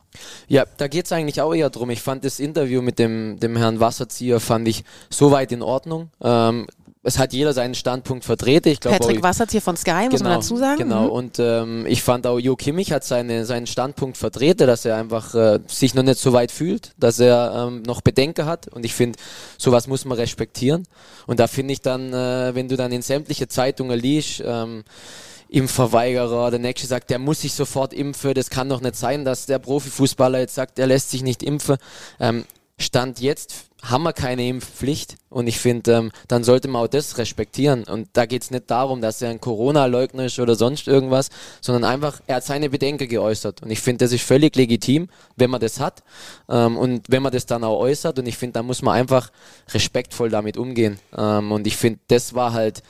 [0.48, 1.90] Ja, da geht es eigentlich auch eher drum.
[1.90, 6.10] Ich fand das Interview mit dem, dem Herrn Wasserzieher fand ich soweit in Ordnung.
[6.22, 6.68] Ähm,
[7.06, 8.70] es hat jeder seinen Standpunkt vertreten.
[8.70, 10.78] Ich glaub, Patrick Wassert hier von Sky, muss man genau, dazu sagen.
[10.78, 11.10] Genau, mhm.
[11.10, 15.36] und ähm, ich fand auch Jo Kimmich hat seine, seinen Standpunkt vertreten, dass er einfach
[15.36, 18.70] äh, sich noch nicht so weit fühlt, dass er ähm, noch Bedenken hat.
[18.70, 19.20] Und ich finde,
[19.58, 20.88] sowas muss man respektieren.
[21.28, 24.86] Und da finde ich dann, äh, wenn du dann in sämtliche Zeitungen liest, ähm,
[25.54, 29.46] Impfverweigerer, der nächste sagt, der muss sich sofort impfen, das kann doch nicht sein, dass
[29.46, 31.78] der Profifußballer jetzt sagt, er lässt sich nicht impfen.
[32.20, 32.46] Ähm,
[32.80, 37.18] Stand jetzt haben wir keine Impfpflicht und ich finde, ähm, dann sollte man auch das
[37.18, 37.84] respektieren.
[37.84, 41.30] Und da geht es nicht darum, dass er ein Corona-Leugner ist oder sonst irgendwas,
[41.62, 43.62] sondern einfach, er hat seine Bedenken geäußert.
[43.62, 46.02] Und ich finde, das ist völlig legitim, wenn man das hat
[46.50, 48.18] ähm, und wenn man das dann auch äußert.
[48.20, 49.32] Und ich finde, da muss man einfach
[49.74, 51.00] respektvoll damit umgehen.
[51.16, 52.82] Ähm, und ich finde, das war halt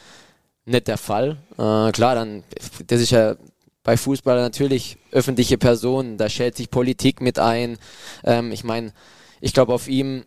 [0.66, 1.38] nicht der Fall.
[1.54, 2.44] Äh, klar, dann,
[2.88, 3.36] das ist ja
[3.84, 7.78] bei Fußball natürlich öffentliche Personen, da schält sich Politik mit ein.
[8.24, 8.94] Ähm, ich meine,
[9.42, 10.24] ich glaube, auf ihm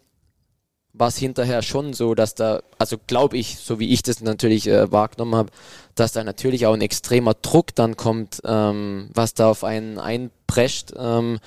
[0.92, 4.66] war es hinterher schon so, dass da, also glaube ich, so wie ich das natürlich
[4.66, 5.50] äh, wahrgenommen habe,
[5.94, 10.92] dass da natürlich auch ein extremer Druck dann kommt, ähm, was da auf einen einprescht.
[10.96, 11.38] Ähm,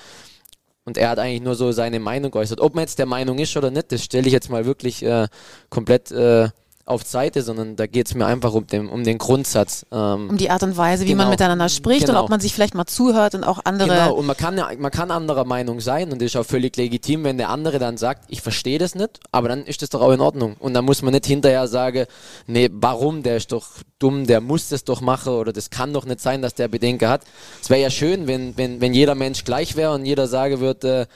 [0.84, 2.60] und er hat eigentlich nur so seine Meinung geäußert.
[2.60, 5.28] Ob man jetzt der Meinung ist oder nicht, das stelle ich jetzt mal wirklich äh,
[5.68, 6.48] komplett äh,
[6.90, 9.86] auf Seite, sondern da geht es mir einfach um den, um den Grundsatz.
[9.92, 11.22] Ähm, um die Art und Weise, wie genau.
[11.22, 12.18] man miteinander spricht genau.
[12.18, 13.88] und ob man sich vielleicht mal zuhört und auch andere.
[13.88, 17.24] Genau, und man kann, man kann anderer Meinung sein und das ist auch völlig legitim,
[17.24, 20.12] wenn der andere dann sagt, ich verstehe das nicht, aber dann ist das doch auch
[20.12, 20.56] in Ordnung.
[20.58, 22.06] Und dann muss man nicht hinterher sagen,
[22.46, 26.04] nee, warum, der ist doch dumm, der muss das doch machen oder das kann doch
[26.04, 27.22] nicht sein, dass der Bedenken hat.
[27.62, 31.06] Es wäre ja schön, wenn, wenn, wenn jeder Mensch gleich wäre und jeder sagen würde,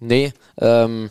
[0.00, 1.10] nee, ähm,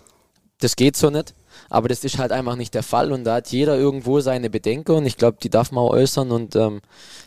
[0.59, 1.33] das geht so nicht.
[1.73, 4.91] Aber das ist halt einfach nicht der Fall und da hat jeder irgendwo seine Bedenken
[4.91, 6.81] und ich glaube, die darf man auch äußern und ähm,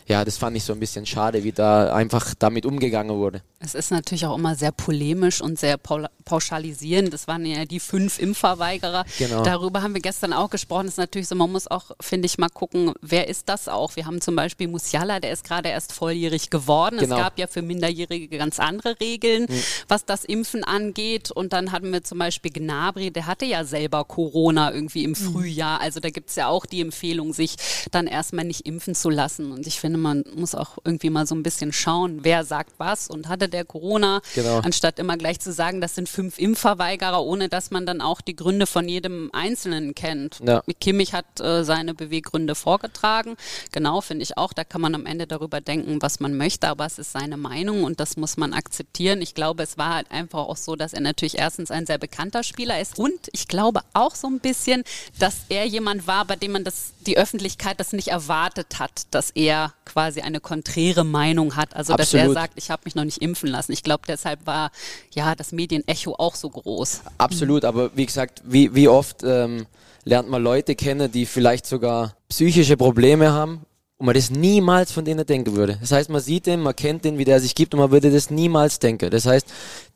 [0.07, 3.41] ja, das fand ich so ein bisschen schade, wie da einfach damit umgegangen wurde.
[3.59, 7.11] Es ist natürlich auch immer sehr polemisch und sehr pauschalisierend.
[7.11, 9.03] Das waren ja die fünf Impfverweigerer.
[9.17, 9.41] Genau.
[9.41, 10.85] Darüber haben wir gestern auch gesprochen.
[10.85, 13.95] Das ist natürlich so, man muss auch, finde ich, mal gucken, wer ist das auch?
[13.95, 16.99] Wir haben zum Beispiel Musiala, der ist gerade erst volljährig geworden.
[16.99, 17.15] Genau.
[17.15, 19.63] Es gab ja für Minderjährige ganz andere Regeln, mhm.
[19.87, 21.31] was das Impfen angeht.
[21.31, 25.15] Und dann hatten wir zum Beispiel Gnabry, der hatte ja selber Corona irgendwie im mhm.
[25.15, 25.81] Frühjahr.
[25.81, 27.55] Also da gibt es ja auch die Empfehlung, sich
[27.89, 29.51] dann erstmal nicht impfen zu lassen.
[29.51, 33.07] Und ich finde, man muss auch irgendwie mal so ein bisschen schauen, wer sagt was
[33.07, 34.59] und hatte der Corona, genau.
[34.59, 38.35] anstatt immer gleich zu sagen, das sind fünf Impfverweigerer, ohne dass man dann auch die
[38.35, 40.39] Gründe von jedem Einzelnen kennt.
[40.45, 40.63] Ja.
[40.79, 43.35] Kimmich hat äh, seine Beweggründe vorgetragen.
[43.71, 44.53] Genau, finde ich auch.
[44.53, 47.83] Da kann man am Ende darüber denken, was man möchte, aber es ist seine Meinung
[47.83, 49.21] und das muss man akzeptieren.
[49.21, 52.43] Ich glaube, es war halt einfach auch so, dass er natürlich erstens ein sehr bekannter
[52.43, 54.83] Spieler ist und ich glaube auch so ein bisschen,
[55.19, 59.31] dass er jemand war, bei dem man das, die Öffentlichkeit das nicht erwartet hat, dass
[59.31, 61.75] er quasi eine konträre Meinung hat.
[61.75, 62.13] Also, Absolut.
[62.13, 63.71] dass er sagt, ich habe mich noch nicht impfen impfen lassen.
[63.71, 64.71] Ich glaube, deshalb war
[65.13, 67.01] ja das Medienecho auch so groß.
[67.17, 69.67] Absolut, aber wie gesagt, wie, wie oft ähm,
[70.03, 73.61] lernt man Leute kennen, die vielleicht sogar psychische Probleme haben
[73.97, 75.77] und man das niemals von denen denken würde.
[75.79, 78.11] Das heißt, man sieht den, man kennt den, wie der sich gibt und man würde
[78.11, 79.09] das niemals denken.
[79.09, 79.47] Das heißt,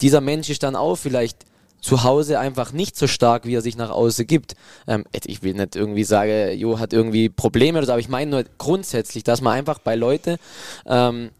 [0.01, 1.45] dieser Mensch ist dann auch vielleicht
[1.81, 4.53] zu Hause einfach nicht so stark, wie er sich nach außen gibt.
[4.87, 8.29] Ähm, ich will nicht irgendwie sagen, Jo hat irgendwie Probleme oder so, aber ich meine
[8.29, 10.37] nur grundsätzlich, dass man einfach bei Leuten
[10.85, 11.31] ähm,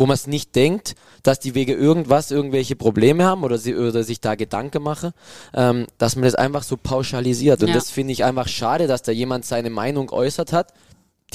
[0.00, 4.02] wo man es nicht denkt, dass die wegen irgendwas irgendwelche Probleme haben oder, sie, oder
[4.02, 5.12] sich da Gedanken machen,
[5.54, 7.62] ähm, dass man das einfach so pauschalisiert.
[7.62, 7.74] Und ja.
[7.74, 10.72] das finde ich einfach schade, dass da jemand seine Meinung äußert hat,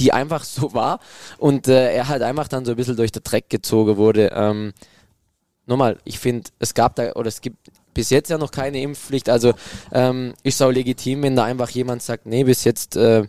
[0.00, 0.98] die einfach so war
[1.38, 4.32] und äh, er halt einfach dann so ein bisschen durch den Dreck gezogen wurde.
[4.34, 4.72] Ähm,
[5.66, 9.30] nochmal, ich finde, es gab da oder es gibt bis jetzt ja noch keine Impfpflicht,
[9.30, 9.54] also
[9.92, 13.26] ähm, ist auch legitim, wenn da einfach jemand sagt, nee, bis jetzt äh,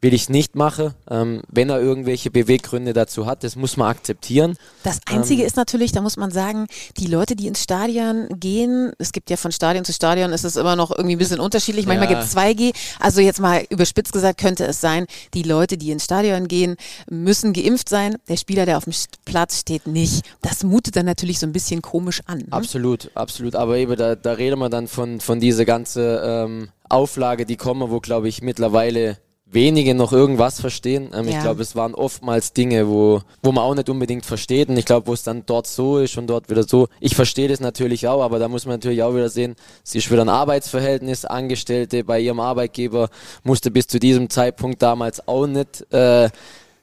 [0.00, 3.42] will ich es nicht machen, ähm, wenn er irgendwelche Beweggründe dazu hat.
[3.42, 4.56] Das muss man akzeptieren.
[4.84, 8.92] Das Einzige ähm, ist natürlich, da muss man sagen, die Leute, die ins Stadion gehen,
[8.98, 11.86] es gibt ja von Stadion zu Stadion, ist es immer noch irgendwie ein bisschen unterschiedlich.
[11.86, 12.20] Manchmal ja.
[12.20, 12.74] gibt es 2G.
[13.00, 16.76] Also jetzt mal überspitzt gesagt, könnte es sein, die Leute, die ins Stadion gehen,
[17.10, 18.16] müssen geimpft sein.
[18.28, 18.92] Der Spieler, der auf dem
[19.24, 20.24] Platz steht, nicht.
[20.42, 22.38] Das mutet dann natürlich so ein bisschen komisch an.
[22.38, 22.46] Ne?
[22.50, 23.56] Absolut, absolut.
[23.56, 27.90] Aber eben, da, da reden wir dann von, von dieser ganzen ähm, Auflage, die kommen,
[27.90, 29.18] wo, glaube ich, mittlerweile
[29.50, 31.10] wenige noch irgendwas verstehen.
[31.14, 31.36] Ähm, ja.
[31.36, 34.68] Ich glaube, es waren oftmals Dinge, wo, wo man auch nicht unbedingt versteht.
[34.68, 36.88] Und ich glaube, wo es dann dort so ist und dort wieder so.
[37.00, 40.10] Ich verstehe das natürlich auch, aber da muss man natürlich auch wieder sehen, sie ist
[40.10, 41.24] wieder ein Arbeitsverhältnis.
[41.24, 43.08] Angestellte bei ihrem Arbeitgeber
[43.42, 46.28] musste bis zu diesem Zeitpunkt damals auch nicht äh,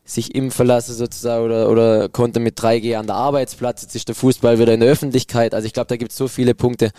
[0.04, 3.82] sich impfen lassen sozusagen oder, oder konnte mit 3G an der Arbeitsplatz.
[3.82, 5.54] Jetzt ist der Fußball wieder in der Öffentlichkeit.
[5.54, 6.92] Also ich glaube, da gibt es so viele Punkte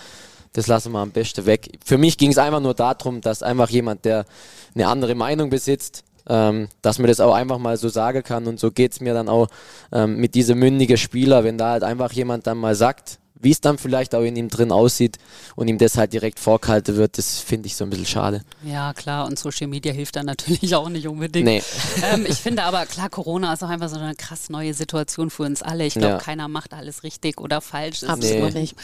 [0.56, 1.68] das lassen wir am besten weg.
[1.84, 4.24] Für mich ging es einfach nur darum, dass einfach jemand, der
[4.74, 8.46] eine andere Meinung besitzt, ähm, dass man das auch einfach mal so sagen kann.
[8.46, 9.48] Und so geht es mir dann auch
[9.92, 13.60] ähm, mit diesem mündigen Spieler, wenn da halt einfach jemand dann mal sagt, wie es
[13.60, 15.16] dann vielleicht auch in ihm drin aussieht
[15.54, 18.42] und ihm das halt direkt vorgehalten wird, das finde ich so ein bisschen schade.
[18.64, 21.44] Ja, klar, und Social Media hilft dann natürlich auch nicht unbedingt.
[21.44, 21.62] Nee.
[22.12, 25.42] Ähm, ich finde aber, klar, Corona ist auch einfach so eine krass neue Situation für
[25.42, 25.84] uns alle.
[25.86, 26.18] Ich glaube, ja.
[26.18, 28.04] keiner macht alles richtig oder falsch.
[28.04, 28.60] Absolut nee.
[28.60, 28.76] nicht.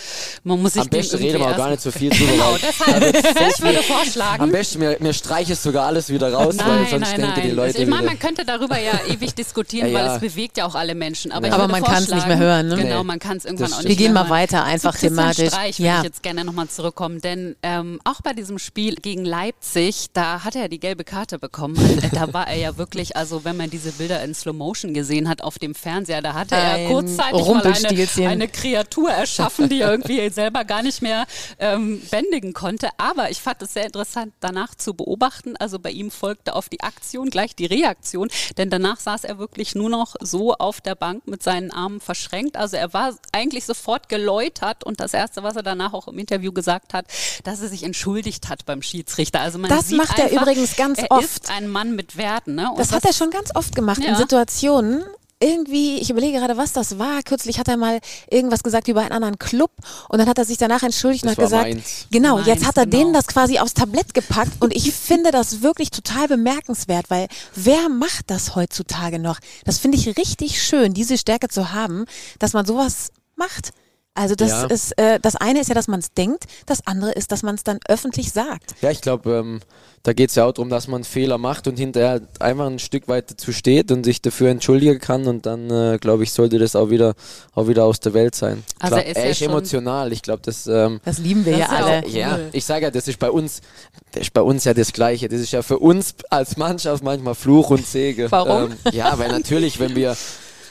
[0.45, 2.33] Man muss sich Am besten reden wir auch gar nicht so viel drüber.
[2.33, 3.15] genau, deshalb,
[3.57, 4.43] ich würde vorschlagen.
[4.43, 7.35] Am besten, mir, mir streiche es sogar alles wieder raus, nein, weil sonst nein, denken
[7.35, 7.49] nein.
[7.49, 10.67] die Leute Ich meine, man könnte darüber ja ewig diskutieren, ja, weil es bewegt ja
[10.67, 11.33] auch alle Menschen.
[11.33, 11.55] Aber, ja.
[11.55, 12.69] aber man kann es nicht mehr hören.
[12.69, 12.77] Ne?
[12.77, 15.49] Genau, man kann es irgendwann auch nicht mehr Wir gehen mal weiter, einfach thematisch.
[15.49, 15.99] Streich würde ja.
[15.99, 20.57] ich jetzt gerne nochmal zurückkommen, denn ähm, auch bei diesem Spiel gegen Leipzig, da hat
[20.57, 21.77] er die gelbe Karte bekommen.
[22.13, 25.43] da war er ja wirklich, also wenn man diese Bilder in Slow Motion gesehen hat
[25.43, 30.29] auf dem Fernseher, da hatte er kurzzeitig mal eine, eine, Kreatur erschaffen, die er irgendwie
[30.31, 31.27] selber gar nicht mehr
[31.59, 32.89] ähm, bändigen konnte.
[32.99, 35.57] Aber ich fand es sehr interessant, danach zu beobachten.
[35.57, 38.29] Also bei ihm folgte auf die Aktion gleich die Reaktion,
[38.59, 42.57] denn danach saß er wirklich nur noch so auf der Bank mit seinen Armen verschränkt.
[42.57, 46.19] Also er war eigentlich sofort geläutert und das das Erste, was er danach auch im
[46.19, 47.07] Interview gesagt hat,
[47.45, 49.41] dass er sich entschuldigt hat beim Schiedsrichter.
[49.41, 51.25] Also man das macht er einfach, übrigens ganz er oft.
[51.25, 52.55] Ist ein Mann mit Werten.
[52.55, 52.71] Ne?
[52.77, 54.11] das hat er schon ganz oft gemacht ja.
[54.11, 55.05] in Situationen,
[55.41, 57.21] irgendwie, ich überlege gerade, was das war.
[57.25, 57.99] Kürzlich hat er mal
[58.31, 59.73] irgendwas gesagt über einen anderen Club
[60.09, 62.07] und dann hat er sich danach entschuldigt das und hat gesagt, Mainz.
[62.13, 62.99] genau, Mainz, jetzt hat er genau.
[62.99, 67.89] denen das quasi aufs Tablett gepackt und ich finde das wirklich total bemerkenswert, weil wer
[67.89, 69.41] macht das heutzutage noch?
[69.65, 72.05] Das finde ich richtig schön, diese Stärke zu haben,
[72.39, 73.73] dass man sowas macht.
[74.15, 74.65] Also das ja.
[74.65, 77.55] ist, äh, das eine ist ja, dass man es denkt, das andere ist, dass man
[77.55, 78.75] es dann öffentlich sagt.
[78.83, 79.61] Ja, ich glaube, ähm,
[80.03, 83.09] da geht es ja auch darum, dass man Fehler macht und hinterher einfach ein Stück
[83.09, 86.77] weit dazu steht und sich dafür entschuldigen kann und dann, äh, glaube ich, sollte das
[86.77, 87.15] auch wieder,
[87.55, 88.65] auch wieder aus der Welt sein.
[88.81, 90.67] Also Klar, er ist, er ist ja emotional, ich glaube, das...
[90.67, 92.03] Ähm, das lieben wir ja alle.
[92.05, 92.11] Cool.
[92.11, 93.63] Ja, ich sage ja, das ist bei uns,
[94.11, 95.29] das ist bei uns ja das Gleiche.
[95.29, 98.31] Das ist ja für uns als Mannschaft manchmal Fluch und Segen.
[98.31, 98.73] Warum?
[98.73, 100.17] Ähm, ja, weil natürlich, wenn wir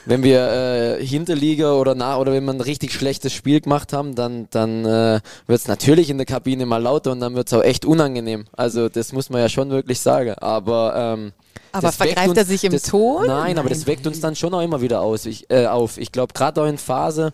[0.04, 4.14] wenn wir äh, Hinterliga oder nach oder wenn wir ein richtig schlechtes Spiel gemacht haben,
[4.14, 7.52] dann, dann äh, wird es natürlich in der Kabine mal lauter und dann wird es
[7.52, 8.46] auch echt unangenehm.
[8.52, 10.34] Also das muss man ja schon wirklich sagen.
[10.38, 11.32] Aber ähm,
[11.72, 13.26] aber vergreift uns, er sich im das, Ton?
[13.26, 15.96] Nein, nein, aber das weckt uns dann schon auch immer wieder aus, ich, äh, auf.
[15.96, 17.32] Ich glaube, gerade auch in Phase,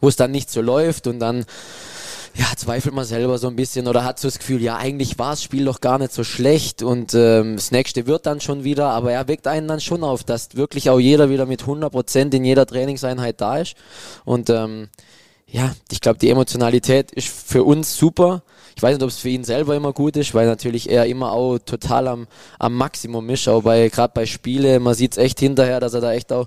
[0.00, 1.46] wo es dann nicht so läuft und dann
[2.34, 5.30] ja, zweifelt man selber so ein bisschen oder hat so das Gefühl, ja, eigentlich war
[5.30, 8.88] das Spiel doch gar nicht so schlecht und ähm, das nächste wird dann schon wieder,
[8.88, 12.44] aber er weckt einen dann schon auf, dass wirklich auch jeder wieder mit 100% in
[12.44, 13.74] jeder Trainingseinheit da ist
[14.24, 14.88] und ähm,
[15.52, 18.42] ja, ich glaube, die Emotionalität ist für uns super.
[18.74, 21.32] Ich weiß nicht, ob es für ihn selber immer gut ist, weil natürlich er immer
[21.32, 22.26] auch total am,
[22.58, 26.00] am Maximum ist, auch bei, gerade bei Spiele, man sieht es echt hinterher, dass er
[26.00, 26.46] da echt auch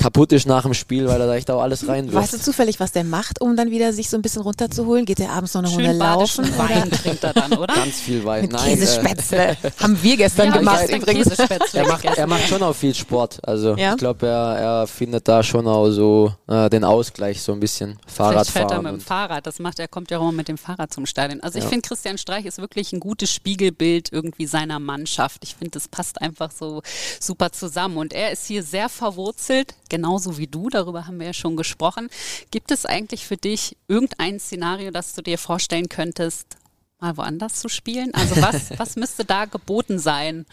[0.00, 2.16] kaputt ist nach dem Spiel, weil er da echt auch alles reinwirft.
[2.16, 5.04] Weißt du zufällig, was der macht, um dann wieder sich so ein bisschen runterzuholen?
[5.04, 6.44] Geht er abends noch eine Runde laufen?
[6.58, 7.74] Wein trinkt er dann, oder?
[7.74, 8.42] Ganz viel Wein.
[8.42, 9.50] Mit Nein, Käsespätzle.
[9.50, 11.38] Äh, Haben wir gestern ja, gemacht übrigens.
[11.74, 13.38] Er macht, er macht schon auch viel Sport.
[13.46, 13.92] Also ja?
[13.92, 17.98] ich glaube, er, er findet da schon auch so äh, den Ausgleich so ein bisschen.
[18.06, 18.44] Fahrradfahren.
[18.44, 19.46] Vielleicht fährt er mit dem Fahrrad.
[19.46, 21.40] Das macht er, kommt ja auch immer mit dem Fahrrad zum Stadion.
[21.40, 25.44] Also ich finde, Christian Streich ist wirklich ein gutes Spiegelbild irgendwie seiner Mannschaft.
[25.44, 26.82] Ich finde, das passt einfach so
[27.20, 27.98] super zusammen.
[27.98, 32.08] Und er ist hier sehr verwurzelt, genauso wie du darüber haben wir ja schon gesprochen.
[32.50, 36.56] Gibt es eigentlich für dich irgendein Szenario, das du dir vorstellen könntest,
[37.00, 38.14] mal woanders zu spielen?
[38.14, 40.46] Also was, was müsste da geboten sein?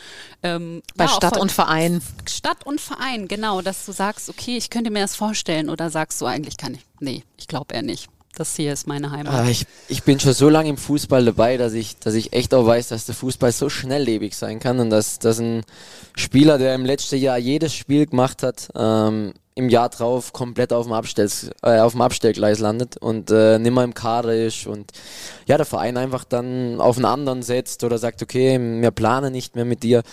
[0.43, 2.01] Ähm, Bei ja, Stadt und Verein.
[2.27, 6.19] Stadt und Verein, genau, dass du sagst, okay, ich könnte mir das vorstellen oder sagst
[6.19, 8.09] du eigentlich kann ich, nee, ich glaube eher nicht.
[8.39, 9.33] Das hier ist meine Heimat.
[9.33, 12.53] Ah, ich, ich bin schon so lange im Fußball dabei, dass ich, dass ich echt
[12.53, 15.63] auch weiß, dass der Fußball so schnelllebig sein kann und dass, dass ein
[16.15, 20.85] Spieler, der im letzten Jahr jedes Spiel gemacht hat, ähm, im Jahr drauf komplett auf
[20.85, 21.29] dem, Abstell,
[21.63, 24.91] äh, auf dem Abstellgleis landet und äh, nimmer im Kader ist und
[25.47, 29.55] ja, der Verein einfach dann auf einen anderen setzt oder sagt, okay, wir planen nicht
[29.55, 30.03] mehr mit dir.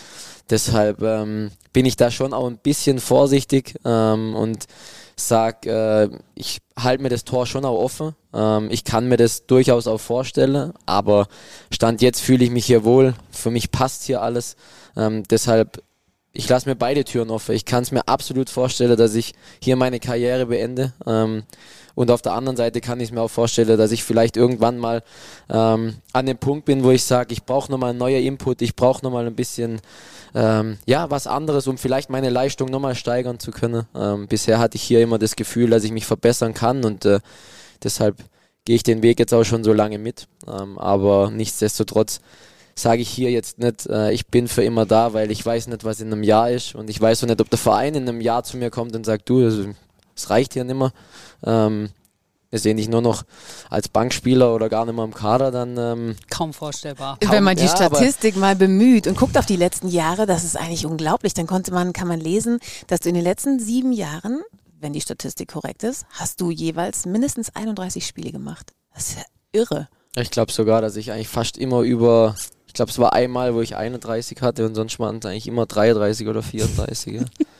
[0.48, 4.64] Deshalb ähm, bin ich da schon auch ein bisschen vorsichtig ähm, und
[5.16, 8.14] sag, äh, ich halte mir das Tor schon auch offen.
[8.32, 11.28] Ähm, ich kann mir das durchaus auch vorstellen, aber
[11.70, 13.14] Stand jetzt fühle ich mich hier wohl.
[13.30, 14.56] Für mich passt hier alles.
[14.96, 15.82] Ähm, deshalb,
[16.32, 17.54] ich lasse mir beide Türen offen.
[17.54, 20.92] Ich kann es mir absolut vorstellen, dass ich hier meine Karriere beende.
[21.06, 21.44] Ähm,
[21.94, 25.02] und auf der anderen Seite kann ich mir auch vorstellen, dass ich vielleicht irgendwann mal
[25.48, 28.74] ähm, an dem Punkt bin, wo ich sage, ich brauche nochmal einen neuen Input, ich
[28.74, 29.80] brauche nochmal ein bisschen
[30.34, 33.86] ähm, ja, was anderes, um vielleicht meine Leistung nochmal steigern zu können.
[33.94, 37.20] Ähm, bisher hatte ich hier immer das Gefühl, dass ich mich verbessern kann und äh,
[37.82, 38.16] deshalb
[38.64, 40.26] gehe ich den Weg jetzt auch schon so lange mit.
[40.48, 42.20] Ähm, aber nichtsdestotrotz
[42.74, 45.84] sage ich hier jetzt nicht, äh, ich bin für immer da, weil ich weiß nicht,
[45.84, 48.20] was in einem Jahr ist und ich weiß auch nicht, ob der Verein in einem
[48.20, 49.74] Jahr zu mir kommt und sagt, du,
[50.16, 50.92] es reicht hier nicht mehr.
[51.44, 51.90] Ähm,
[52.54, 53.24] wir sehen dich nur noch
[53.68, 57.18] als Bankspieler oder gar nicht mehr im Kader, dann ähm, kaum vorstellbar.
[57.20, 60.44] Kaum, Wenn man die ja, Statistik mal bemüht und guckt auf die letzten Jahre, das
[60.44, 61.34] ist eigentlich unglaublich.
[61.34, 64.40] Dann konnte man, kann man lesen, dass du in den letzten sieben Jahren,
[64.78, 68.72] wenn die Statistik korrekt ist, hast du jeweils mindestens 31 Spiele gemacht.
[68.94, 69.88] Das ist ja irre.
[70.14, 72.36] Ich glaube sogar, dass ich eigentlich fast immer über,
[72.68, 75.66] ich glaube es war einmal, wo ich 31 hatte und sonst waren es eigentlich immer
[75.66, 77.14] 33 oder 34.
[77.14, 77.24] Ja.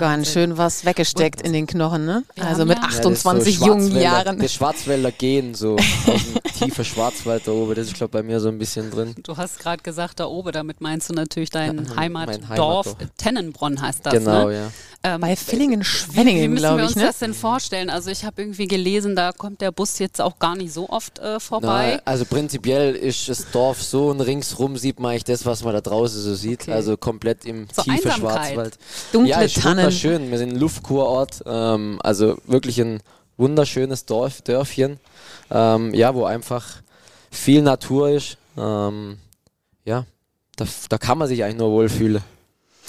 [0.00, 2.24] Ganz schön was weggesteckt in den Knochen, ne?
[2.40, 4.38] Also mit 28 ja, so jungen Jahren.
[4.38, 8.40] Das Schwarzwälder gehen so aus dem tiefen Schwarzwald da oben, das ist glaube bei mir
[8.40, 9.14] so ein bisschen drin.
[9.22, 12.48] Du hast gerade gesagt da oben, damit meinst du natürlich dein ja, Heimatdorf.
[12.48, 12.96] Heimatdorf.
[13.18, 14.54] Tennenbronn heißt das, Genau, ne?
[14.54, 14.70] ja.
[15.02, 16.42] Ähm, Bei Villingen-Schwenningen, glaube ich.
[16.42, 17.02] Wie müssen wir uns ne?
[17.04, 17.88] das denn vorstellen?
[17.88, 21.18] Also ich habe irgendwie gelesen, da kommt der Bus jetzt auch gar nicht so oft
[21.18, 21.94] äh, vorbei.
[21.96, 25.72] Na, also prinzipiell ist das Dorf so und ringsrum sieht man eigentlich das, was man
[25.72, 26.62] da draußen so sieht.
[26.62, 26.72] Okay.
[26.72, 28.78] Also komplett im so tiefen Schwarzwald.
[29.10, 29.89] Dunkle ja, Tannen.
[29.90, 30.30] Wunderschön.
[30.30, 31.42] Wir sind ein Luftkurort.
[31.46, 33.00] Ähm, also wirklich ein
[33.36, 35.00] wunderschönes Dorf, Dörfchen.
[35.50, 36.82] Ähm, ja, wo einfach
[37.30, 38.38] viel Natur ist.
[38.56, 39.18] Ähm,
[39.84, 40.04] ja,
[40.56, 42.22] da, da kann man sich eigentlich nur wohlfühlen.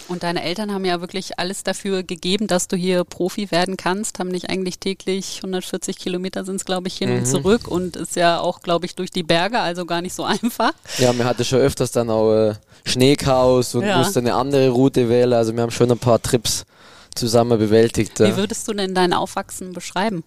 [0.07, 4.19] Und deine Eltern haben ja wirklich alles dafür gegeben, dass du hier Profi werden kannst,
[4.19, 7.19] haben dich eigentlich täglich 140 Kilometer sind es, glaube ich, hin mhm.
[7.19, 10.23] und zurück und ist ja auch, glaube ich, durch die Berge, also gar nicht so
[10.25, 10.73] einfach.
[10.97, 13.99] Ja, mir hatte schon öfters dann auch äh, Schneechaos und ja.
[13.99, 15.33] musste eine andere Route wählen.
[15.33, 16.65] Also wir haben schon ein paar Trips
[17.15, 18.19] zusammen bewältigt.
[18.19, 20.23] Wie würdest du denn dein Aufwachsen beschreiben?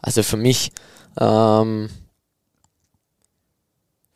[0.00, 0.72] Also für mich
[1.20, 1.88] ähm,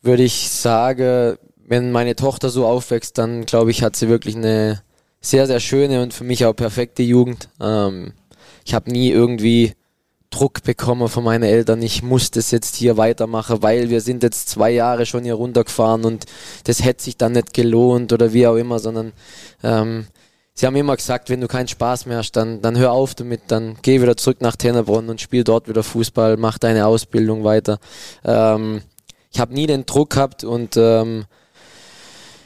[0.02, 4.82] würde ich sagen, wenn meine Tochter so aufwächst, dann glaube ich, hat sie wirklich eine
[5.20, 7.48] sehr, sehr schöne und für mich auch perfekte Jugend.
[7.60, 8.12] Ähm,
[8.64, 9.74] ich habe nie irgendwie
[10.30, 14.48] Druck bekommen von meinen Eltern, ich muss das jetzt hier weitermachen, weil wir sind jetzt
[14.48, 16.26] zwei Jahre schon hier runtergefahren und
[16.64, 19.12] das hätte sich dann nicht gelohnt oder wie auch immer, sondern
[19.62, 20.06] ähm,
[20.56, 23.42] sie haben immer gesagt, wenn du keinen Spaß mehr hast, dann, dann hör auf damit,
[23.48, 27.78] dann geh wieder zurück nach Tennerbronn und spiel dort wieder Fußball, mach deine Ausbildung weiter.
[28.24, 28.82] Ähm,
[29.32, 31.26] ich habe nie den Druck gehabt und ähm,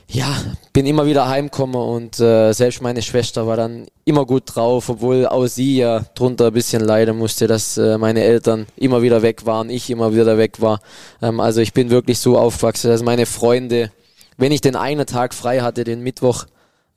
[0.09, 0.27] ja,
[0.73, 5.25] bin immer wieder heimgekommen und äh, selbst meine Schwester war dann immer gut drauf, obwohl
[5.25, 9.47] auch sie ja drunter ein bisschen leiden musste, dass äh, meine Eltern immer wieder weg
[9.47, 10.81] waren, ich immer wieder weg war.
[11.23, 13.93] Ähm, also ich bin wirklich so aufgewachsen, dass meine Freunde,
[14.37, 16.47] wenn ich den einen Tag frei hatte, den Mittwoch,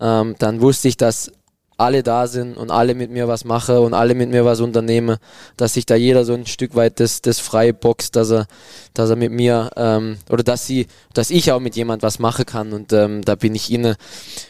[0.04, 1.32] ähm, dann wusste ich, dass
[1.78, 5.18] alle da sind und alle mit mir was machen und alle mit mir was unternehmen,
[5.58, 8.48] dass sich da jeder so ein Stück weit das, das frei boxt, dass er,
[8.94, 12.46] dass er mit mir ähm, oder dass sie, dass ich auch mit jemand was machen
[12.46, 13.96] kann und ähm, da bin ich ihnen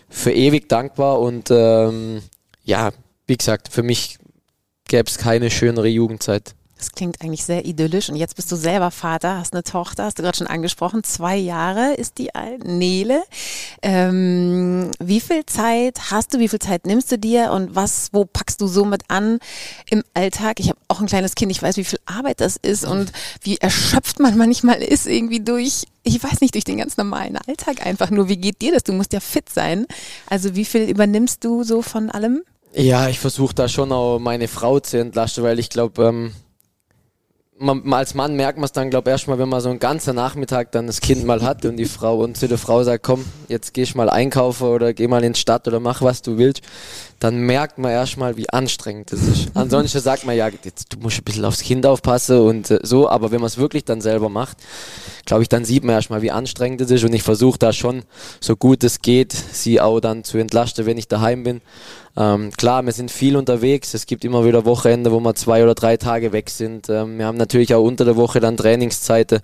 [0.10, 2.22] für ewig dankbar und ähm,
[2.66, 2.92] ja,
[3.28, 4.18] wie gesagt, für mich
[4.88, 6.56] gäbe es keine schönere Jugendzeit.
[6.84, 8.10] Das klingt eigentlich sehr idyllisch.
[8.10, 11.02] Und jetzt bist du selber Vater, hast eine Tochter, hast du gerade schon angesprochen.
[11.06, 13.24] Zwei Jahre ist die alt, Nele.
[13.82, 18.26] Ähm, wie viel Zeit hast du, wie viel Zeit nimmst du dir und was, wo
[18.26, 19.40] packst du so mit an
[19.90, 20.60] im Alltag?
[20.60, 23.56] Ich habe auch ein kleines Kind, ich weiß, wie viel Arbeit das ist und wie
[23.60, 28.10] erschöpft man manchmal ist irgendwie durch ich weiß nicht, durch den ganz normalen Alltag einfach
[28.10, 28.28] nur.
[28.28, 28.84] Wie geht dir das?
[28.84, 29.86] Du musst ja fit sein.
[30.30, 32.44] Also wie viel übernimmst du so von allem?
[32.76, 36.34] Ja, ich versuche da schon auch meine Frau zu entlasten, weil ich glaube, ähm,
[37.64, 40.16] man, als Mann merkt man es dann, glaube ich, erstmal, wenn man so einen ganzen
[40.16, 43.26] Nachmittag dann das Kind mal hat und die Frau und zu der Frau sagt, komm,
[43.48, 46.38] jetzt geh ich mal einkaufen oder geh mal in die Stadt oder mach was du
[46.38, 46.62] willst,
[47.20, 49.48] dann merkt man erstmal, wie anstrengend das ist.
[49.54, 53.10] Ansonsten sagt man ja, jetzt, du musst ein bisschen aufs Kind aufpassen und äh, so,
[53.10, 54.58] aber wenn man es wirklich dann selber macht,
[55.26, 58.04] glaube ich, dann sieht man erstmal, wie anstrengend es ist und ich versuche da schon,
[58.42, 61.62] so gut es geht, sie auch dann zu entlasten, wenn ich daheim bin.
[62.16, 63.94] Ähm, klar, wir sind viel unterwegs.
[63.94, 66.90] Es gibt immer wieder Wochenende, wo wir zwei oder drei Tage weg sind.
[66.90, 69.40] Ähm, wir haben natürlich auch unter der Woche dann Trainingszeiten,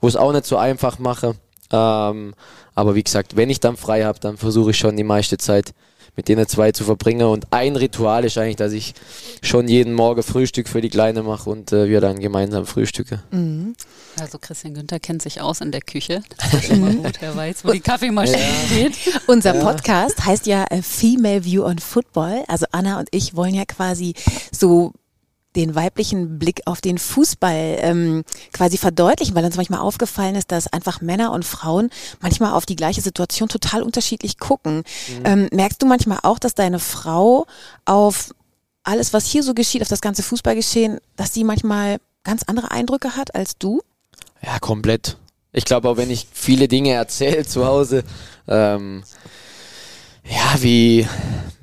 [0.00, 1.34] wo es auch nicht so einfach mache.
[1.72, 2.34] Ähm,
[2.74, 5.74] aber wie gesagt, wenn ich dann frei habe, dann versuche ich schon die meiste Zeit
[6.16, 7.26] mit denen zwei zu verbringen.
[7.26, 8.94] Und ein Ritual ist eigentlich, dass ich
[9.42, 13.22] schon jeden Morgen Frühstück für die Kleine mache und äh, wir dann gemeinsam frühstücken.
[13.30, 13.74] Mhm.
[14.20, 16.22] Also Christian Günther kennt sich aus in der Küche.
[16.36, 17.22] Das ist schon mal gut.
[17.22, 18.66] Er weiß, wo die Kaffeemaschine ja.
[18.66, 19.20] steht.
[19.26, 22.44] Unser Podcast heißt ja äh, Female View on Football.
[22.46, 24.14] Also Anna und ich wollen ja quasi
[24.50, 24.92] so
[25.56, 30.72] den weiblichen Blick auf den Fußball ähm, quasi verdeutlichen, weil uns manchmal aufgefallen ist, dass
[30.72, 31.90] einfach Männer und Frauen
[32.20, 34.78] manchmal auf die gleiche Situation total unterschiedlich gucken.
[35.08, 35.22] Mhm.
[35.24, 37.46] Ähm, merkst du manchmal auch, dass deine Frau
[37.84, 38.34] auf
[38.84, 43.16] alles, was hier so geschieht, auf das ganze Fußballgeschehen, dass sie manchmal ganz andere Eindrücke
[43.16, 43.82] hat als du?
[44.42, 45.16] Ja, komplett.
[45.52, 48.04] Ich glaube auch, wenn ich viele Dinge erzähle zu Hause,
[48.48, 49.04] ähm,
[50.24, 51.06] ja, wie,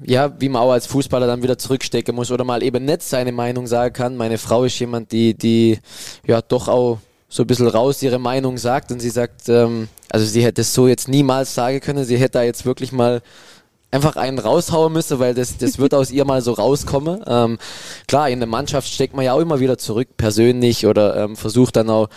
[0.04, 3.32] ja, wie man auch als Fußballer dann wieder zurückstecken muss oder mal eben nicht seine
[3.32, 4.18] Meinung sagen kann.
[4.18, 5.80] Meine Frau ist jemand, die, die
[6.26, 7.00] ja doch auch
[7.30, 10.74] so ein bisschen raus ihre Meinung sagt und sie sagt, ähm, also sie hätte es
[10.74, 13.22] so jetzt niemals sagen können, sie hätte da jetzt wirklich mal
[13.92, 17.24] einfach einen raushauen müssen, weil das, das wird aus ihr mal so rauskommen.
[17.26, 17.58] Ähm,
[18.08, 21.76] klar, in der Mannschaft steckt man ja auch immer wieder zurück, persönlich oder ähm, versucht
[21.76, 22.10] dann auch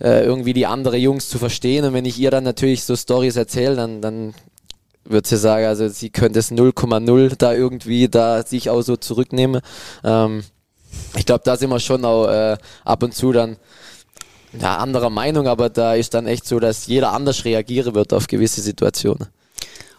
[0.00, 1.84] äh, irgendwie die andere Jungs zu verstehen.
[1.84, 4.34] Und wenn ich ihr dann natürlich so Stories erzähle, dann, dann
[5.10, 9.60] würde sie sagen, also sie könnte es 0,0 da irgendwie da sich auch so zurücknehmen.
[10.04, 10.44] Ähm,
[11.16, 13.56] ich glaube, da sind wir schon auch äh, ab und zu dann
[14.58, 18.26] ja, anderer Meinung, aber da ist dann echt so, dass jeder anders reagieren wird auf
[18.26, 19.28] gewisse Situationen.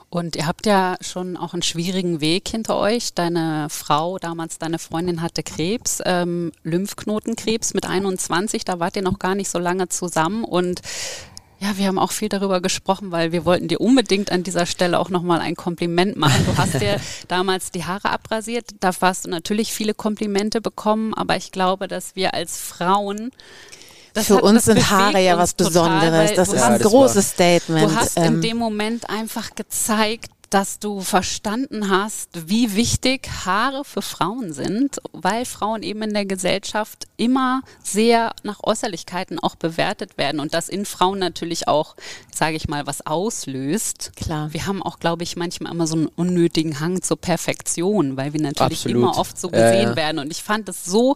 [0.09, 3.14] Und ihr habt ja schon auch einen schwierigen Weg hinter euch.
[3.14, 8.66] Deine Frau, damals deine Freundin, hatte Krebs, ähm, Lymphknotenkrebs mit 21.
[8.66, 10.43] Da wart ihr noch gar nicht so lange zusammen.
[10.43, 10.82] Und
[11.62, 14.97] ja, wir haben auch viel darüber gesprochen, weil wir wollten dir unbedingt an dieser Stelle
[14.99, 16.43] auch nochmal ein Kompliment machen.
[16.47, 18.66] Du hast dir damals die Haare abrasiert.
[18.80, 23.32] Da hast du natürlich viele Komplimente bekommen, aber ich glaube, dass wir als Frauen
[24.14, 26.34] das Für hat, uns sind Haare ja was Besonderes.
[26.34, 27.91] das ist ein großes Statement.
[27.91, 33.86] Du hast ähm, in dem Moment einfach gezeigt, dass du verstanden hast, wie wichtig Haare
[33.86, 40.18] für Frauen sind, weil Frauen eben in der Gesellschaft immer sehr nach Äußerlichkeiten auch bewertet
[40.18, 41.95] werden und das in Frauen natürlich auch,
[42.34, 44.12] sage ich mal, was auslöst.
[44.18, 44.52] Klar.
[44.52, 48.41] Wir haben auch, glaube ich, manchmal immer so einen unnötigen Hang zur Perfektion, weil wir
[48.41, 48.97] natürlich Absolut.
[48.97, 49.95] immer oft so gesehen ja.
[49.95, 51.16] werden und ich fand es so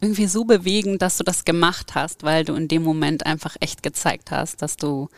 [0.00, 3.82] irgendwie so bewegend, dass du das gemacht hast, weil du in dem Moment einfach echt
[3.82, 5.10] gezeigt hast, dass du,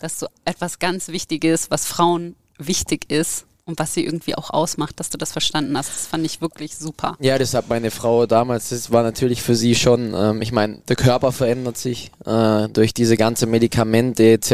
[0.00, 5.00] dass du etwas ganz Wichtiges, was Frauen wichtig ist und was sie irgendwie auch ausmacht,
[5.00, 5.88] dass du das verstanden hast.
[5.88, 7.16] Das fand ich wirklich super.
[7.18, 10.78] Ja, das hat meine Frau damals, das war natürlich für sie schon, ähm, ich meine,
[10.88, 14.50] der Körper verändert sich äh, durch diese ganze Medikamente etc.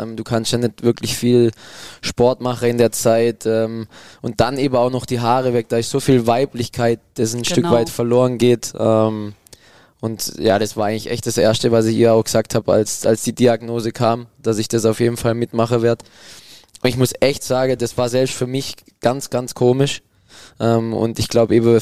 [0.00, 1.50] Ähm, du kannst ja nicht wirklich viel
[2.00, 3.86] Sport machen in der Zeit ähm,
[4.22, 7.42] und dann eben auch noch die Haare weg, da ist so viel Weiblichkeit, das ein
[7.42, 7.52] genau.
[7.52, 8.72] Stück weit verloren geht.
[8.78, 9.34] Ähm,
[10.00, 13.04] und ja, das war eigentlich echt das Erste, was ich ihr auch gesagt habe, als,
[13.04, 16.04] als die Diagnose kam, dass ich das auf jeden Fall mitmachen werde
[16.88, 20.02] ich muss echt sagen, das war selbst für mich ganz, ganz komisch.
[20.60, 21.80] Ähm, und ich glaube eben,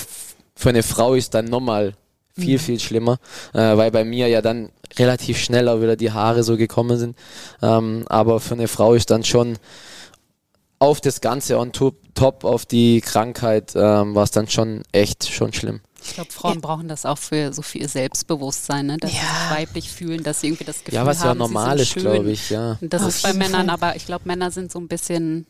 [0.54, 1.94] für eine Frau ist dann nochmal
[2.34, 2.60] viel, mhm.
[2.60, 3.18] viel schlimmer,
[3.52, 7.16] äh, weil bei mir ja dann relativ schnell auch wieder die Haare so gekommen sind.
[7.62, 9.58] Ähm, aber für eine Frau ist dann schon
[10.78, 15.30] auf das Ganze on top, top auf die Krankheit ähm, war es dann schon echt
[15.30, 15.80] schon schlimm.
[16.04, 16.60] Ich glaube, Frauen ja.
[16.60, 18.96] brauchen das auch für so viel Selbstbewusstsein, ne?
[18.98, 19.18] dass ja.
[19.18, 21.80] sie sich weiblich fühlen, dass sie irgendwie das Gefühl haben, Ja, was haben, ja normal
[21.80, 22.78] ist, glaube ich, ja.
[22.80, 23.70] Und das Auf ist bei Männern, Fall.
[23.70, 25.46] aber ich glaube, Männer sind so ein bisschen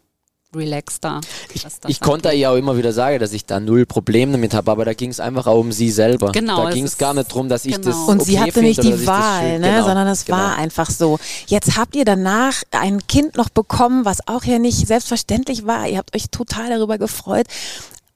[0.54, 1.20] relaxter.
[1.54, 4.70] Ich, ich konnte ihr auch immer wieder sagen, dass ich da null Probleme damit habe,
[4.70, 6.32] aber da ging es einfach auch um sie selber.
[6.32, 6.64] Genau.
[6.64, 7.86] Da ging es gar nicht darum, dass ich genau.
[7.86, 9.70] das Und okay sie hatte nicht die Wahl, ne?
[9.70, 10.38] Genau, sondern es genau.
[10.38, 11.18] war einfach so.
[11.46, 15.88] Jetzt habt ihr danach ein Kind noch bekommen, was auch ja nicht selbstverständlich war.
[15.88, 17.46] Ihr habt euch total darüber gefreut.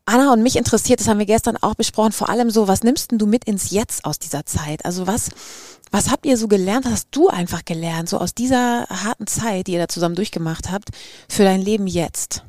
[0.07, 3.11] Anna und mich interessiert, das haben wir gestern auch besprochen, vor allem so, was nimmst
[3.11, 4.85] denn du mit ins Jetzt aus dieser Zeit?
[4.85, 5.31] Also was,
[5.91, 6.85] was habt ihr so gelernt?
[6.85, 10.71] Was hast du einfach gelernt, so aus dieser harten Zeit, die ihr da zusammen durchgemacht
[10.71, 10.91] habt,
[11.29, 12.45] für dein Leben jetzt?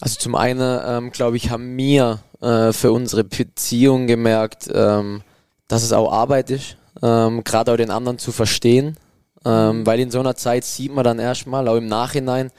[0.00, 5.22] Also zum einen, ähm, glaube ich, haben wir äh, für unsere Beziehung gemerkt, ähm,
[5.68, 8.96] dass es auch Arbeit ist, ähm, gerade auch den anderen zu verstehen.
[9.44, 12.50] Ähm, weil in so einer Zeit sieht man dann erstmal, auch im Nachhinein,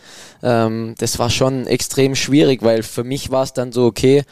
[0.41, 4.23] ähm, das war schon extrem schwierig, weil für mich war es dann so, okay,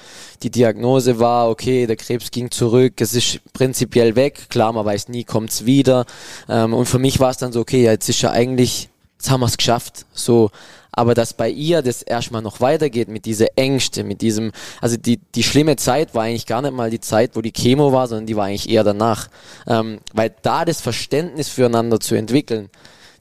[0.43, 5.08] die Diagnose war, okay, der Krebs ging zurück, es ist prinzipiell weg, klar, man weiß
[5.08, 6.06] nie, kommt's wieder.
[6.49, 9.30] Ähm, und für mich war es dann so, okay, ja, jetzt ist ja eigentlich, jetzt
[9.30, 10.06] haben wir es geschafft.
[10.14, 10.52] So,
[10.92, 15.18] aber dass bei ihr das erstmal noch weitergeht mit dieser Ängste, mit diesem, also die,
[15.18, 18.26] die schlimme Zeit war eigentlich gar nicht mal die Zeit, wo die Chemo war, sondern
[18.26, 19.30] die war eigentlich eher danach.
[19.68, 22.70] Ähm, weil da das Verständnis füreinander zu entwickeln,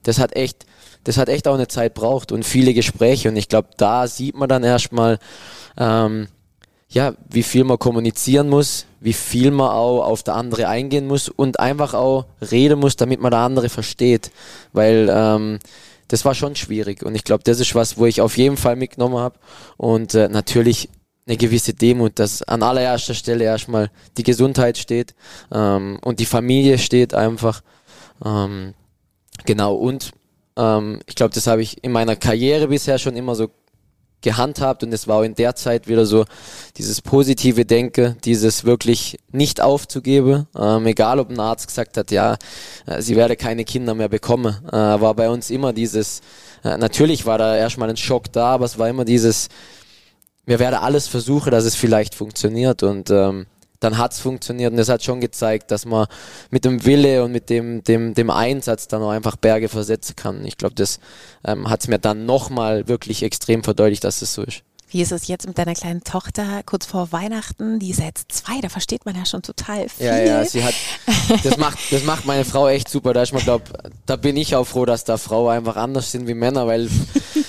[0.03, 0.66] das hat echt,
[1.05, 4.35] das hat echt auch eine Zeit braucht und viele Gespräche und ich glaube, da sieht
[4.35, 5.18] man dann erstmal,
[5.77, 6.29] ähm,
[6.89, 11.29] ja, wie viel man kommunizieren muss, wie viel man auch auf der andere eingehen muss
[11.29, 14.33] und einfach auch reden muss, damit man der andere versteht.
[14.73, 15.59] Weil ähm,
[16.11, 18.75] das war schon schwierig und ich glaube, das ist was, wo ich auf jeden Fall
[18.75, 19.39] mitgenommen habe.
[19.77, 20.89] Und äh, natürlich
[21.27, 25.15] eine gewisse Demut, dass an allererster Stelle erstmal die Gesundheit steht
[25.53, 27.63] ähm, und die Familie steht einfach.
[28.25, 28.75] Ähm,
[29.47, 30.11] genau, und
[30.57, 33.51] ähm, ich glaube, das habe ich in meiner Karriere bisher schon immer so
[34.23, 36.25] gehandhabt und es war auch in der Zeit wieder so
[36.77, 42.37] dieses positive Denke, dieses wirklich nicht aufzugeben, ähm, egal ob ein Arzt gesagt hat, ja,
[42.87, 46.21] äh, sie werde keine Kinder mehr bekommen, äh, war bei uns immer dieses,
[46.64, 49.49] äh, natürlich war da erstmal ein Schock da, aber es war immer dieses,
[50.47, 52.83] wir werden alles versuchen, dass es vielleicht funktioniert.
[52.83, 53.47] Und ähm,
[53.81, 56.07] dann hat es funktioniert und es hat schon gezeigt, dass man
[56.51, 60.45] mit dem Wille und mit dem, dem, dem Einsatz dann auch einfach Berge versetzen kann.
[60.45, 61.01] Ich glaube, das
[61.45, 64.62] ähm, hat es mir dann nochmal wirklich extrem verdeutlicht, dass es so ist.
[64.91, 67.78] Wie ist es jetzt mit deiner kleinen Tochter kurz vor Weihnachten?
[67.78, 70.07] Die ist jetzt zwei, da versteht man ja schon total viel.
[70.07, 70.74] Ja, ja, sie hat,
[71.45, 73.14] das macht, das macht meine Frau echt super.
[73.14, 73.62] Da ist man, glaub,
[74.07, 76.91] da bin ich auch froh, dass da Frauen einfach anders sind wie Männer, weil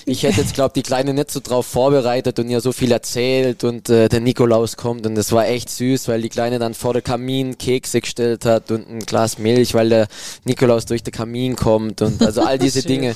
[0.05, 3.63] ich hätte jetzt, glaube die Kleine nicht so drauf vorbereitet und ihr so viel erzählt
[3.63, 6.93] und äh, der Nikolaus kommt und das war echt süß, weil die Kleine dann vor
[6.93, 10.07] der Kamin Kekse gestellt hat und ein Glas Milch, weil der
[10.43, 13.15] Nikolaus durch den Kamin kommt und also all diese Dinge.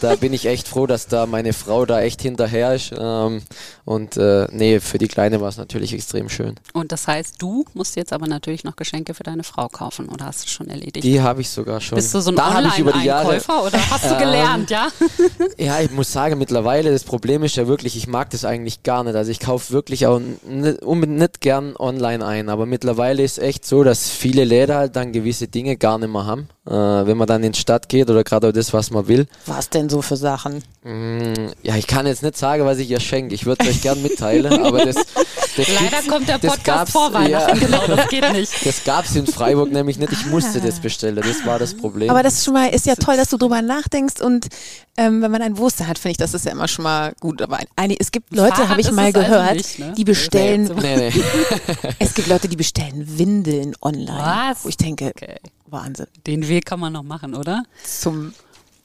[0.00, 2.92] Da bin ich echt froh, dass da meine Frau da echt hinterher ist.
[2.96, 3.42] Ähm,
[3.84, 6.54] und äh, nee, für die Kleine war es natürlich extrem schön.
[6.72, 10.26] Und das heißt, du musst jetzt aber natürlich noch Geschenke für deine Frau kaufen oder
[10.26, 11.04] hast du schon erledigt?
[11.04, 11.96] Die habe ich sogar schon.
[11.96, 14.88] Bist du so ein Online-Einkäufer oder hast du gelernt, ja?
[15.58, 19.04] ja, ich muss sagen, mittlerweile das Problem ist ja wirklich, ich mag das eigentlich gar
[19.04, 19.16] nicht.
[19.16, 23.84] Also ich kaufe wirklich auch nicht, nicht gern online ein, aber mittlerweile ist echt so,
[23.84, 26.48] dass viele Läden halt dann gewisse Dinge gar nicht mehr haben.
[26.66, 29.26] Äh, wenn man dann in die Stadt geht oder gerade auch das, was man will.
[29.44, 30.62] Was denn so für Sachen?
[30.82, 33.34] Mm, ja, ich kann jetzt nicht sagen, was ich ihr schenke.
[33.34, 34.96] Ich würde es euch gern mitteilen, aber das.
[35.56, 37.66] das Leider kommt der Podcast vor Weihnachten, ja.
[37.66, 38.66] genau, das geht nicht.
[38.66, 40.12] Das gab es in Freiburg nämlich nicht.
[40.12, 41.16] Ich musste das bestellen.
[41.16, 42.10] Das war das Problem.
[42.10, 44.48] Aber das ist schon mal ist ja toll, dass du drüber nachdenkst und
[44.96, 47.42] ähm, wenn man ein Wurster hat, finde ich, das ist ja immer schon mal gut.
[47.42, 49.92] Aber eine, es gibt Leute, habe ich mal also gehört, also nicht, ne?
[49.96, 50.70] die bestellen.
[50.80, 51.12] Nee, nee.
[51.98, 54.18] es gibt Leute, die bestellen Windeln online.
[54.18, 54.64] Was?
[54.64, 55.36] Wo ich denke, okay.
[55.66, 56.06] Wahnsinn.
[56.26, 57.64] Den Weg kann man noch machen, oder?
[57.84, 58.32] Zum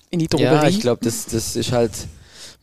[0.09, 0.55] in die Drogerie.
[0.55, 1.91] Ja, ich glaube, das, das ist halt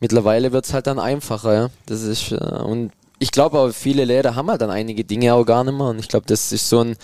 [0.01, 1.71] mittlerweile wird es halt dann einfacher, ja.
[1.87, 5.45] Das ist äh, und ich glaube auch viele Läden haben halt dann einige Dinge auch
[5.45, 6.97] gar nicht mehr und ich glaube, das ist so ein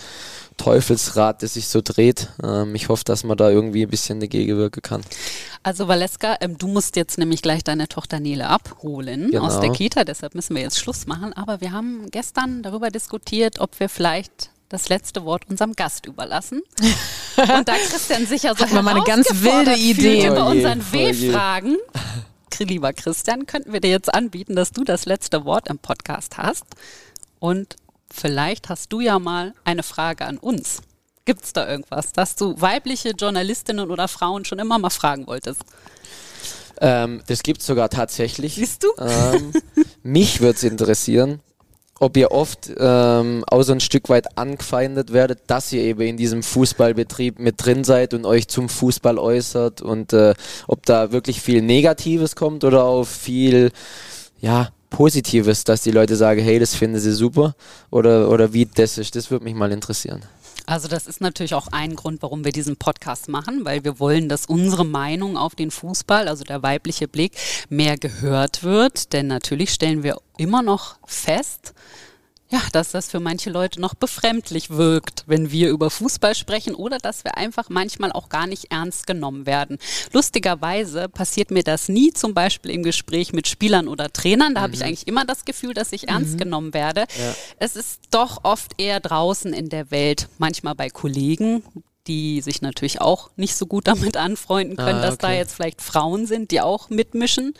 [0.57, 2.29] Teufelsrad, das sich so dreht.
[2.43, 5.01] Ähm, ich hoffe, dass man da irgendwie ein bisschen dagegen wirken kann.
[5.63, 9.45] Also Valeska, ähm, du musst jetzt nämlich gleich deine Tochter Nele abholen genau.
[9.45, 11.33] aus der Kita, deshalb müssen wir jetzt Schluss machen.
[11.33, 16.61] Aber wir haben gestern darüber diskutiert, ob wir vielleicht das letzte Wort unserem Gast überlassen.
[17.37, 21.77] Und da Christian sicher so Hat mal eine ganz wilde Idee über unseren oh W-Fragen.
[22.59, 26.65] Lieber Christian, könnten wir dir jetzt anbieten, dass du das letzte Wort im Podcast hast.
[27.39, 27.75] Und
[28.09, 30.81] vielleicht hast du ja mal eine Frage an uns.
[31.25, 35.61] Gibt es da irgendwas, das du weibliche Journalistinnen oder Frauen schon immer mal fragen wolltest?
[36.81, 38.55] Ähm, das gibt es sogar tatsächlich.
[38.55, 38.89] Siehst du?
[38.99, 39.53] Ähm,
[40.03, 41.39] mich würde es interessieren,
[41.99, 46.17] ob ihr oft ähm, auch so ein Stück weit angefeindet werdet, dass ihr eben in
[46.17, 50.33] diesem Fußballbetrieb mit drin seid und euch zum Fußball äußert und äh,
[50.67, 53.71] ob da wirklich viel Negatives kommt oder auch viel,
[54.41, 57.55] ja, Positives, dass die Leute sagen, hey, das finden sie super
[57.89, 60.21] oder, oder wie das ist, das würde mich mal interessieren.
[60.65, 64.29] Also das ist natürlich auch ein Grund, warum wir diesen Podcast machen, weil wir wollen,
[64.29, 67.33] dass unsere Meinung auf den Fußball, also der weibliche Blick,
[67.69, 69.11] mehr gehört wird.
[69.13, 71.73] Denn natürlich stellen wir immer noch fest,
[72.53, 76.99] ja, dass das für manche Leute noch befremdlich wirkt, wenn wir über Fußball sprechen oder
[76.99, 79.79] dass wir einfach manchmal auch gar nicht ernst genommen werden.
[80.11, 84.53] Lustigerweise passiert mir das nie, zum Beispiel im Gespräch mit Spielern oder Trainern.
[84.53, 84.63] Da mhm.
[84.65, 86.37] habe ich eigentlich immer das Gefühl, dass ich ernst mhm.
[86.37, 87.07] genommen werde.
[87.17, 87.35] Ja.
[87.57, 91.63] Es ist doch oft eher draußen in der Welt, manchmal bei Kollegen,
[92.07, 95.07] die sich natürlich auch nicht so gut damit anfreunden können, ah, okay.
[95.07, 97.53] dass da jetzt vielleicht Frauen sind, die auch mitmischen.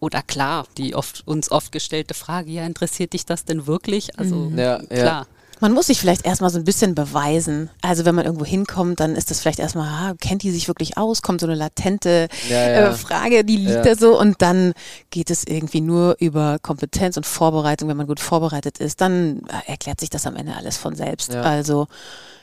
[0.00, 4.18] Oder klar, die oft, uns oft gestellte Frage, ja, interessiert dich das denn wirklich?
[4.18, 4.58] Also mhm.
[4.58, 5.26] ja, klar.
[5.26, 5.26] Ja.
[5.62, 7.70] Man muss sich vielleicht erstmal so ein bisschen beweisen.
[7.82, 10.98] Also wenn man irgendwo hinkommt, dann ist das vielleicht erstmal, ah, kennt die sich wirklich
[10.98, 11.22] aus?
[11.22, 12.88] Kommt so eine latente ja, ja.
[12.88, 13.82] Äh, Frage, die liegt ja.
[13.82, 14.72] da so und dann
[15.10, 17.88] geht es irgendwie nur über Kompetenz und Vorbereitung.
[17.88, 21.32] Wenn man gut vorbereitet ist, dann äh, erklärt sich das am Ende alles von selbst.
[21.32, 21.86] Also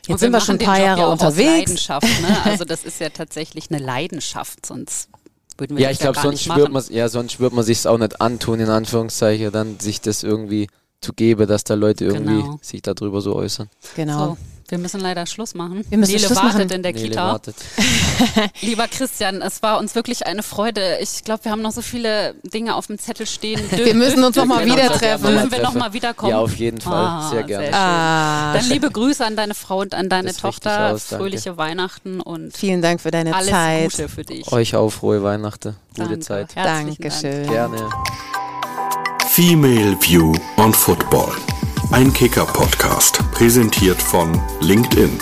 [0.04, 1.60] jetzt und sind wir schon ein paar Jahre unterwegs.
[1.60, 2.38] Leidenschaft, ne?
[2.46, 5.10] Also das ist ja tatsächlich eine Leidenschaft, sonst
[5.58, 8.22] würden wir ja, ich glaube, sonst spürt man ja, sonst wird man sich auch nicht
[8.22, 10.70] antun in Anführungszeichen, dann sich das irgendwie
[11.02, 12.60] zu geben, dass da Leute irgendwie genau.
[12.62, 13.70] sich darüber so äußern.
[13.96, 14.26] Genau.
[14.32, 14.38] So.
[14.72, 15.84] Wir müssen leider Schluss machen.
[15.90, 16.70] Wir müssen Nele Schluss wartet machen.
[16.70, 17.26] in der Nele Kita.
[17.32, 17.56] wartet.
[18.62, 21.00] Lieber Christian, es war uns wirklich eine Freude.
[21.02, 23.60] Ich glaube, wir haben noch so viele Dinge auf dem Zettel stehen.
[23.72, 25.26] Wir müssen uns noch mal Dürfen wir wieder noch- treffen.
[25.26, 26.32] Dürfen wir noch mal wiederkommen?
[26.34, 26.94] Ja, auf jeden Fall.
[27.04, 27.66] Ah, sehr gerne.
[27.66, 27.74] schön.
[27.74, 30.92] Ah, Dann liebe Grüße an deine Frau und an deine Tochter.
[30.94, 31.06] aus.
[31.06, 33.90] Fröhliche Weihnachten und vielen Dank für deine alles Zeit.
[33.92, 34.52] Gute für dich.
[34.52, 35.78] Euch auch frohe Weihnachten.
[35.96, 36.20] Gute Danke.
[36.20, 36.56] Zeit.
[36.56, 37.48] Herzlichen Dankeschön.
[37.48, 37.90] Gerne.
[39.40, 41.32] Female View on Football.
[41.92, 45.18] Ein Kicker-Podcast, präsentiert von LinkedIn.